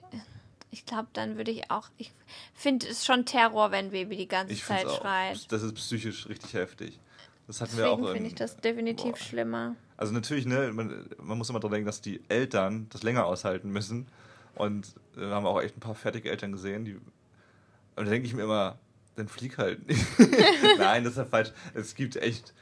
[0.71, 1.89] ich glaube, dann würde ich auch.
[1.97, 2.13] Ich
[2.55, 5.01] finde es schon Terror, wenn Baby die ganze Ich Zeit auch.
[5.01, 5.51] schreit.
[5.51, 6.99] Das ist psychisch richtig heftig.
[7.47, 7.97] Das hatten wir auch.
[7.97, 9.17] Deswegen in- finde ich das definitiv Boah.
[9.17, 9.77] schlimmer.
[9.97, 13.71] Also natürlich, ne, man, man muss immer dran denken, dass die Eltern das länger aushalten
[13.71, 14.09] müssen.
[14.55, 16.95] Und äh, wir haben auch echt ein paar fertige Eltern gesehen, die.
[16.95, 18.79] Und da denke ich mir immer,
[19.15, 19.81] dann flieg halt.
[20.79, 21.53] Nein, das ist ja falsch.
[21.73, 22.53] Es gibt echt.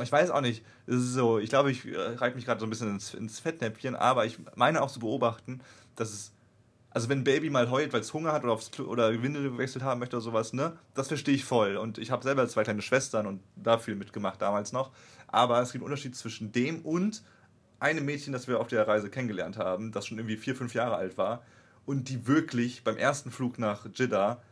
[0.00, 0.64] Ich weiß auch nicht.
[0.86, 4.24] So, ich glaube, ich äh, reite mich gerade so ein bisschen ins, ins Fettnäpfchen, aber
[4.26, 5.60] ich meine auch zu beobachten,
[5.96, 6.32] dass es.
[6.94, 9.50] Also wenn ein Baby mal heult, weil es Hunger hat oder aufs Klo oder Windel
[9.50, 11.78] gewechselt haben möchte oder sowas, ne, das verstehe ich voll.
[11.78, 14.90] Und ich habe selber zwei kleine Schwestern und da viel mitgemacht damals noch.
[15.26, 17.22] Aber es gibt einen Unterschied zwischen dem und
[17.80, 20.96] einem Mädchen, das wir auf der Reise kennengelernt haben, das schon irgendwie vier, fünf Jahre
[20.96, 21.42] alt war
[21.86, 24.42] und die wirklich beim ersten Flug nach Jeddah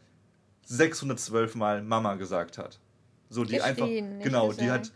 [0.64, 2.78] 612 Mal Mama gesagt hat.
[3.28, 4.93] So, die einfach, Geschrien, nicht genau, die hat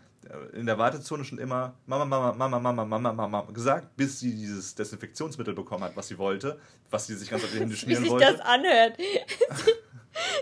[0.52, 4.74] in der Wartezone schon immer Mama, Mama, Mama, Mama, Mama, Mama gesagt, bis sie dieses
[4.74, 6.58] Desinfektionsmittel bekommen hat, was sie wollte,
[6.90, 8.26] was sie sich ganz auf die Hände Wie schmieren sich wollte.
[8.32, 8.98] das anhört.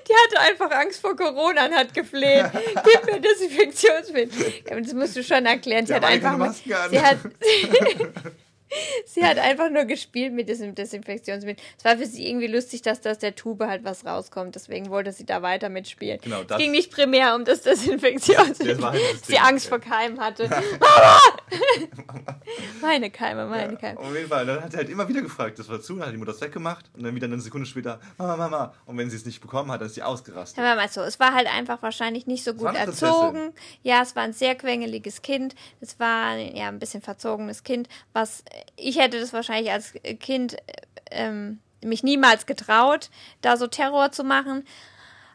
[0.07, 2.45] Die hatte einfach Angst vor Corona und hat gefleht.
[2.85, 4.53] Gib mir Desinfektionsmittel.
[4.68, 5.87] Das musst du schon erklären.
[5.87, 6.53] Sie hat einfach.
[6.53, 7.18] Sie hat,
[9.07, 11.62] sie hat einfach nur gespielt mit diesem Desinfektionsmittel.
[11.79, 14.55] Es war für sie irgendwie lustig, dass aus der Tube halt was rauskommt.
[14.55, 16.20] Deswegen wollte sie da weiter mitspielen.
[16.23, 18.77] Genau, es das- ging nicht primär um das Desinfektionsmittel.
[18.77, 19.68] Das halt das sie Ding, Angst ja.
[19.70, 20.49] vor Keimen hatte.
[20.81, 21.18] Mama!
[22.81, 23.99] meine Keime, meine Keime.
[23.99, 24.47] Auf jeden Fall.
[24.47, 26.41] Dann hat er halt immer wieder gefragt, das war zu, dann hat die Mutter es
[26.41, 28.75] weggemacht und dann wieder eine Sekunde später, Mama, Mama.
[28.87, 30.59] Und wenn sie es nicht bekommen hat, dann ist sie ausgerastet.
[30.62, 33.53] Wir mal so, es war halt einfach wahrscheinlich nicht so gut erzogen.
[33.83, 35.55] Ja, es war ein sehr quengeliges Kind.
[35.81, 38.45] Es war ja ein bisschen verzogenes Kind, was
[38.77, 40.57] ich hätte das wahrscheinlich als Kind
[41.11, 43.11] ähm, mich niemals getraut,
[43.41, 44.65] da so Terror zu machen.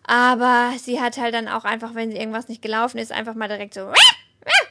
[0.04, 3.50] Aber sie hat halt dann auch einfach, wenn sie irgendwas nicht gelaufen ist, einfach mal
[3.50, 3.92] direkt so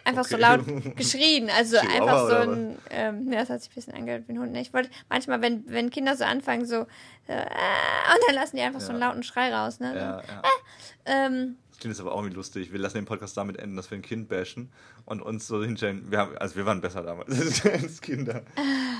[0.04, 0.42] einfach so Okay.
[0.42, 0.60] laut
[0.96, 1.50] geschrien.
[1.50, 4.38] Also Chihuahua einfach so ein, ähm, ja, das hat sich ein bisschen angehört wie ein
[4.38, 4.52] Hund.
[4.52, 4.60] ne?
[4.62, 6.76] Ich wollte manchmal, wenn, wenn Kinder so anfangen, so
[7.26, 9.08] äh, und dann lassen die einfach so einen Ja.
[9.08, 9.92] lauten Schrei raus, ne?
[9.92, 10.42] So, Ja, ja.
[11.04, 12.72] ähm, Das klingt jetzt aber auch irgendwie lustig.
[12.72, 14.72] Wir lassen den Podcast damit enden, dass wir ein Kind bashen
[15.04, 16.10] und uns so hinstellen.
[16.10, 18.44] Wir haben, also wir waren besser damals als Kinder.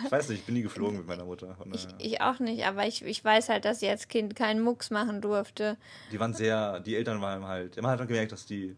[0.05, 1.55] Ich weiß nicht, ich bin nie geflogen mit meiner Mutter.
[1.55, 4.61] Von Ich, ich auch nicht, aber ich, ich weiß halt, dass sie als Kind keinen
[4.61, 5.79] Mucks machen durfte.
[6.13, 8.77] Die waren sehr, die Eltern waren halt, man hat dann gemerkt, dass die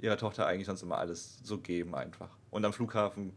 [0.00, 2.30] ihrer Tochter eigentlich sonst immer alles so geben einfach.
[2.50, 3.34] Und am Flughafen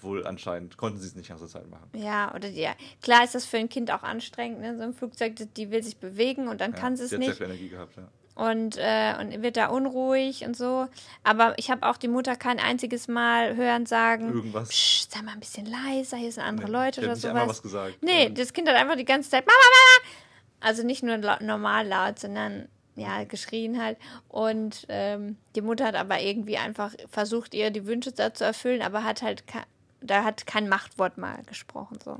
[0.00, 1.90] wohl anscheinend konnten sie es nicht die ganze Zeit machen.
[1.94, 2.72] Ja, oder ja.
[3.02, 4.74] Klar ist das für ein Kind auch anstrengend, ne?
[4.78, 7.20] So ein Flugzeug, die- will sich bewegen und dann Ja, kann sie es die hat
[7.20, 7.36] sehr nicht.
[7.38, 8.08] viel Energie gehabt, ja.
[8.34, 10.88] Und, äh, und wird da unruhig und so.
[11.22, 14.70] Aber ich habe auch die Mutter kein einziges Mal hören sagen, Irgendwas.
[14.70, 17.56] Psst, sei mal ein bisschen leiser, hier sind andere Nee, Leute oder nicht einmal sowas.
[17.58, 17.94] was gesagt.
[18.02, 18.28] Nee, Ja.
[18.30, 20.10] das Kind hat einfach die ganze Zeit Mama, Mama.
[20.68, 23.98] Also nicht nur la normal laut, sondern ja, geschrien halt.
[24.28, 28.82] Und ähm, die Mutter hat aber irgendwie einfach versucht, ihr die Wünsche da zu erfüllen,
[28.82, 29.44] aber hat halt
[30.00, 31.98] da hat kein Machtwort mal gesprochen.
[32.04, 32.18] So,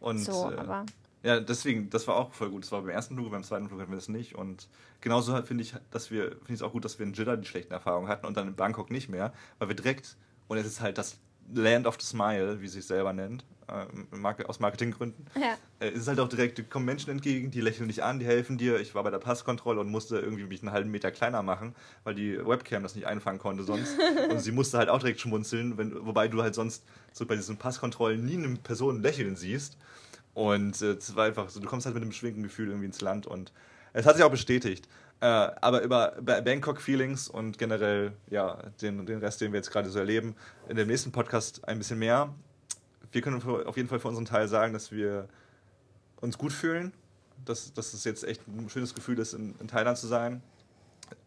[0.00, 0.86] Und, so äh, aber
[1.24, 2.64] Ja, deswegen, das war auch voll gut.
[2.64, 4.34] Das war beim ersten Flug, beim zweiten Flug hatten wir das nicht.
[4.34, 4.68] Und
[5.00, 7.36] genauso halt finde ich, dass wir, finde ich es auch gut, dass wir in Jeddah
[7.36, 10.18] die schlechten Erfahrungen hatten und dann in Bangkok nicht mehr, weil wir direkt,
[10.48, 11.16] und es ist halt das
[11.52, 15.56] Land of the Smile, wie sie es selber nennt, äh, aus Marketinggründen, ja.
[15.80, 18.58] äh, es ist halt auch direkt, kommen Menschen entgegen, die lächeln dich an, die helfen
[18.58, 18.78] dir.
[18.80, 22.14] Ich war bei der Passkontrolle und musste irgendwie mich einen halben Meter kleiner machen, weil
[22.14, 23.96] die Webcam das nicht einfangen konnte sonst.
[24.30, 27.56] und sie musste halt auch direkt schmunzeln, wenn, wobei du halt sonst so bei diesen
[27.56, 29.78] Passkontrollen nie eine Person lächeln siehst.
[30.34, 33.00] Und äh, es war einfach so, du kommst halt mit einem schwingenden Gefühl irgendwie ins
[33.00, 33.52] Land und
[33.92, 34.88] es hat sich auch bestätigt.
[35.20, 39.88] Äh, aber über Ba- Bangkok-Feelings und generell, ja, den, den Rest, den wir jetzt gerade
[39.88, 40.34] so erleben,
[40.68, 42.34] in dem nächsten Podcast ein bisschen mehr.
[43.12, 45.28] Wir können auf jeden Fall für unseren Teil sagen, dass wir
[46.20, 46.92] uns gut fühlen,
[47.44, 50.42] dass, dass es jetzt echt ein schönes Gefühl ist, in, in Thailand zu sein.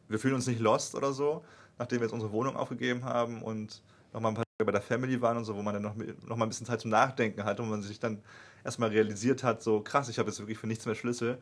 [0.10, 1.46] Wir fühlen uns nicht lost oder so,
[1.78, 3.82] nachdem wir jetzt unsere Wohnung aufgegeben haben und
[4.12, 6.46] nochmal ein paar bei der Family waren und so, wo man dann noch, noch mal
[6.46, 8.24] ein bisschen Zeit zum Nachdenken hatte und man sich dann
[8.64, 11.38] erstmal realisiert hat, so krass, ich habe jetzt wirklich für nichts mehr Schlüssel.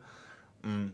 [0.62, 0.88] Mm.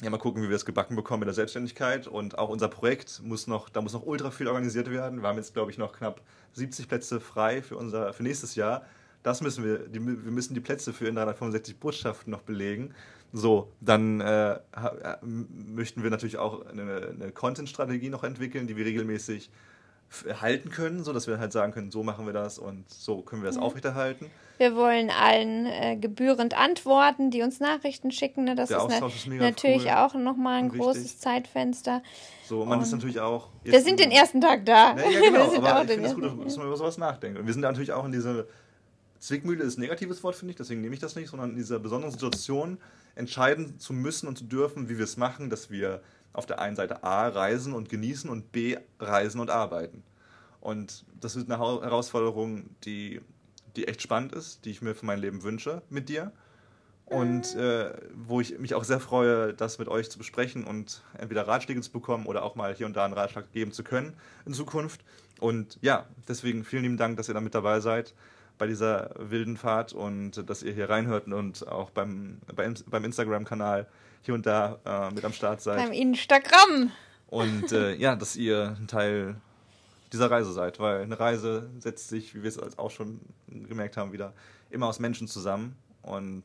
[0.00, 2.08] Ja, mal gucken, wie wir das gebacken bekommen mit der Selbstständigkeit.
[2.08, 5.20] Und auch unser Projekt muss noch, da muss noch ultra viel organisiert werden.
[5.20, 6.22] Wir haben jetzt, glaube ich, noch knapp
[6.54, 8.84] 70 Plätze frei für unser, für nächstes Jahr.
[9.22, 12.94] Das müssen wir, die, wir müssen die Plätze für in 365 Botschaften noch belegen.
[13.32, 14.58] So, dann äh, äh,
[15.22, 19.50] möchten wir natürlich auch eine, eine Content-Strategie noch entwickeln, die wir regelmäßig
[20.40, 23.42] halten können, so dass wir halt sagen können, so machen wir das und so können
[23.42, 24.30] wir das aufrechterhalten.
[24.58, 28.44] Wir wollen allen äh, gebührend antworten, die uns Nachrichten schicken.
[28.44, 28.54] Ne?
[28.54, 31.20] Das Der ist ist natürlich cool auch nochmal ein großes wichtig.
[31.20, 32.02] Zeitfenster.
[32.44, 33.48] So, man ist Und natürlich auch.
[33.64, 34.96] Wir sind den ersten Tag da.
[34.96, 36.98] Ja, ja genau, wir sind aber auch ich finde es gut, dass man über sowas
[36.98, 37.38] nachdenkt.
[37.38, 38.44] Und wir sind natürlich auch in dieser
[39.18, 41.78] Zwickmühle, ist ein negatives Wort, finde ich, deswegen nehme ich das nicht, sondern in dieser
[41.78, 42.78] besonderen Situation
[43.14, 46.02] entscheiden zu müssen und zu dürfen, wie wir es machen, dass wir
[46.32, 50.02] auf der einen Seite A reisen und genießen und B reisen und arbeiten.
[50.60, 53.20] Und das ist eine Herausforderung, die,
[53.76, 56.32] die echt spannend ist, die ich mir für mein Leben wünsche mit dir.
[57.04, 61.46] Und äh, wo ich mich auch sehr freue, das mit euch zu besprechen und entweder
[61.46, 64.14] Ratschläge zu bekommen oder auch mal hier und da einen Ratschlag geben zu können
[64.46, 65.04] in Zukunft.
[65.40, 68.14] Und ja, deswegen vielen lieben Dank, dass ihr da mit dabei seid
[68.62, 73.88] bei dieser wilden Fahrt und dass ihr hier reinhört und auch beim, beim, beim Instagram-Kanal
[74.22, 75.78] hier und da äh, mit am Start seid.
[75.78, 76.92] Beim Instagram.
[77.26, 79.34] Und äh, ja, dass ihr ein Teil
[80.12, 84.12] dieser Reise seid, weil eine Reise setzt sich, wie wir es auch schon gemerkt haben,
[84.12, 84.32] wieder
[84.70, 85.74] immer aus Menschen zusammen.
[86.02, 86.44] Und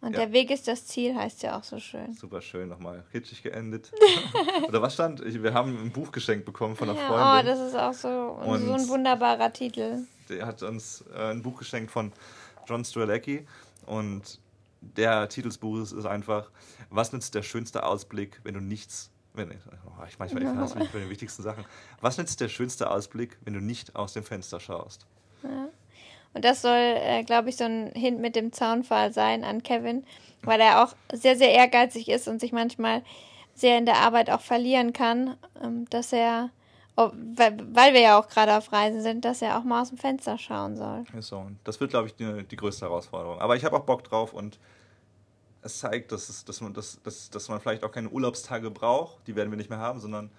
[0.00, 0.20] Und Ja.
[0.20, 2.12] der Weg ist das Ziel, heißt ja auch so schön.
[2.14, 3.90] super schön nochmal kitschig geendet.
[4.68, 5.24] Oder was stand?
[5.24, 7.46] Wir haben ein Buch geschenkt bekommen von einer Ja, oh, Freundin.
[7.46, 8.08] das ist auch so,
[8.48, 10.04] Und- so ein wunderbarer Titel.
[10.36, 12.12] Der hat uns äh, ein Buch geschenkt von
[12.66, 13.46] John Strzelecki
[13.86, 14.40] und
[14.80, 16.50] der Titel des Buches ist einfach
[16.90, 20.90] Was nützt der schönste Ausblick, wenn du nichts wenn, oh, ich manchmal ich hasse mich
[20.90, 21.64] für die wichtigsten Sachen.
[22.02, 25.06] Was nützt der schönste Ausblick, wenn du nicht aus dem Fenster schaust?
[26.34, 30.04] Und das soll, äh, glaube ich, so ein Hint mit dem Zaunfall sein an Kevin,
[30.42, 33.02] weil er auch sehr, sehr ehrgeizig ist und sich manchmal
[33.54, 36.50] sehr in der Arbeit auch verlieren kann, ähm, dass er,
[36.94, 39.98] weil, weil wir ja auch gerade auf Reisen sind, dass er auch mal aus dem
[39.98, 41.04] Fenster schauen soll.
[41.16, 43.40] Ist So, das wird, glaube ich, die, die größte Herausforderung.
[43.40, 44.58] Aber ich habe auch Bock drauf und
[45.62, 49.26] es zeigt, dass, es, dass, man, dass, dass, dass man vielleicht auch keine Urlaubstage braucht,
[49.26, 50.30] die werden wir nicht mehr haben, sondern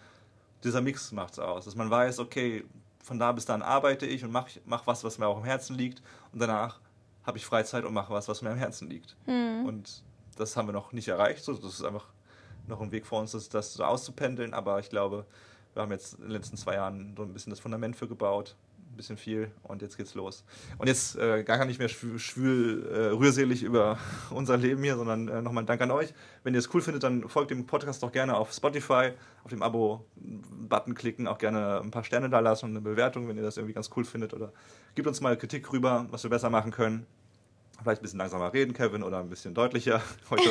[0.63, 1.65] dieser Mix macht es aus.
[1.65, 2.63] Dass man weiß, okay,
[3.01, 5.75] von da bis dann arbeite ich und mache mach was, was mir auch am Herzen
[5.75, 6.01] liegt
[6.31, 6.79] und danach
[7.25, 9.15] habe ich Freizeit und mache was, was mir am Herzen liegt.
[9.65, 10.03] Und
[10.37, 11.43] das haben wir noch nicht erreicht.
[11.43, 12.05] So, das ist einfach
[12.67, 14.53] noch ein Weg vor uns, das, das so auszupendeln.
[14.53, 15.25] Aber ich glaube,
[15.73, 18.55] wir haben jetzt in den letzten zwei Jahren so ein bisschen das Fundament für gebaut.
[18.91, 20.45] Ein bisschen viel und jetzt geht's los.
[20.77, 23.97] Und jetzt äh, gar nicht mehr schwül, schwül äh, rührselig über
[24.29, 26.13] unser Leben hier, sondern äh, nochmal ein Dank an euch.
[26.43, 29.13] Wenn ihr es cool findet, dann folgt dem Podcast doch gerne auf Spotify,
[29.43, 33.35] auf dem Abo-Button klicken, auch gerne ein paar Sterne da lassen und eine Bewertung, wenn
[33.35, 34.31] ihr das irgendwie ganz cool findet.
[34.35, 34.53] Oder
[34.93, 37.07] gebt uns mal Kritik rüber, was wir besser machen können.
[37.81, 40.01] Vielleicht ein bisschen langsamer reden, Kevin, oder ein bisschen deutlicher.
[40.29, 40.49] Heute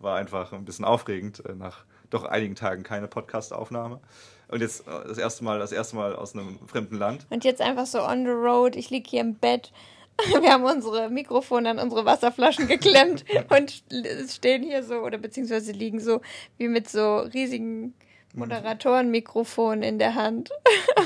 [0.00, 4.00] war einfach ein bisschen aufregend äh, nach doch einigen Tagen keine Podcast-Aufnahme.
[4.48, 7.26] Und jetzt äh, das erste Mal, das erste Mal aus einem fremden Land.
[7.30, 9.72] Und jetzt einfach so on the road, ich liege hier im Bett.
[10.40, 13.82] Wir haben unsere Mikrofone an unsere Wasserflaschen geklemmt und
[14.28, 16.20] stehen hier so oder beziehungsweise liegen so
[16.58, 17.94] wie mit so riesigen
[18.34, 20.50] Moderatorenmikrofonen in der Hand.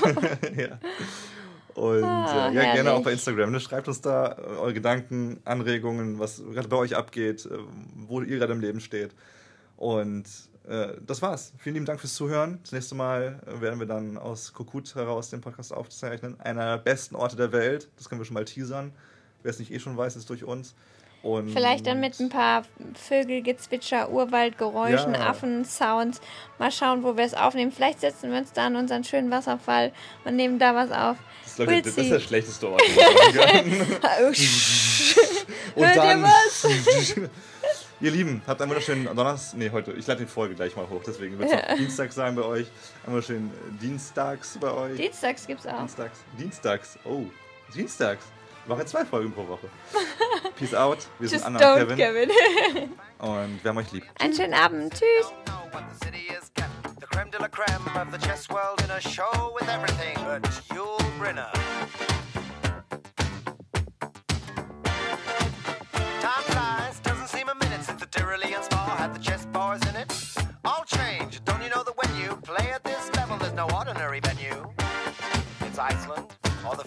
[0.57, 0.79] ja.
[1.75, 2.89] Und Ah, äh, ja, gerne herrlich.
[2.89, 3.53] auch bei Instagram.
[3.53, 3.61] Ne?
[3.61, 7.59] Schreibt uns da äh, eure Gedanken, Anregungen, was gerade bei euch abgeht, äh,
[7.97, 9.11] wo ihr gerade im Leben steht.
[9.77, 10.25] Und
[11.07, 11.53] das war's.
[11.59, 12.59] Vielen lieben Dank fürs Zuhören.
[12.63, 16.41] Das nächste Mal äh, werden wir dann aus Kokut heraus den Podcast aufzeichnen.
[16.41, 17.89] Einer der besten Orte der Welt.
[17.97, 18.93] Das können wir schon mal teasern.
[19.43, 20.75] Wer es nicht eh schon weiß, ist durch uns.
[21.23, 22.63] Und Vielleicht dann mit ein paar
[22.95, 25.31] Vögelgezwitscher, Urwaldgeräuschen, Ja.
[25.31, 26.21] Affensounds.
[26.59, 27.73] Mal schauen, wo wir es aufnehmen.
[27.73, 29.93] Vielleicht setzen wir uns da an unseren schönen Wasserfall
[30.25, 31.17] und nehmen da was auf.
[31.45, 32.83] Das ist, ich, das ist der schlechteste Ort.
[34.17, 34.27] Oh,
[35.81, 36.67] Und Hört ihr dann, was?
[38.01, 39.59] ihr Lieben, habt einen wunderschönen Donnerstag.
[39.59, 39.93] Nee, heute.
[39.93, 42.67] Ich lade die Folge gleich mal hoch, deswegen wird es auch Dienstag sein bei euch.
[43.05, 44.97] Einen wunderschönen Dienstags bei euch.
[44.97, 45.79] Dienstags gibt's auch.
[45.79, 46.19] Dienstags.
[46.39, 46.99] Dienstags.
[47.05, 47.25] Oh,
[47.75, 48.25] Dienstags.
[48.67, 49.69] Wir machen zwei Folgen pro Woche.
[50.59, 50.99] Peace out.
[51.19, 52.29] Wir sind Anna don't, und Kevin.
[52.29, 52.91] Kevin.
[53.19, 54.05] Und wir haben euch lieb.
[54.19, 54.93] Einen schönen Abend.
[54.93, 55.33] Tschüss.
[57.17, 60.43] creme de la creme of the chess world in a show with everything but
[60.75, 62.16] Yul Brynner.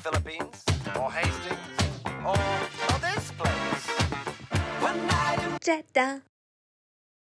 [0.10, 0.64] Philippines,
[0.96, 1.60] or Hastings,
[2.26, 3.60] or, or this place.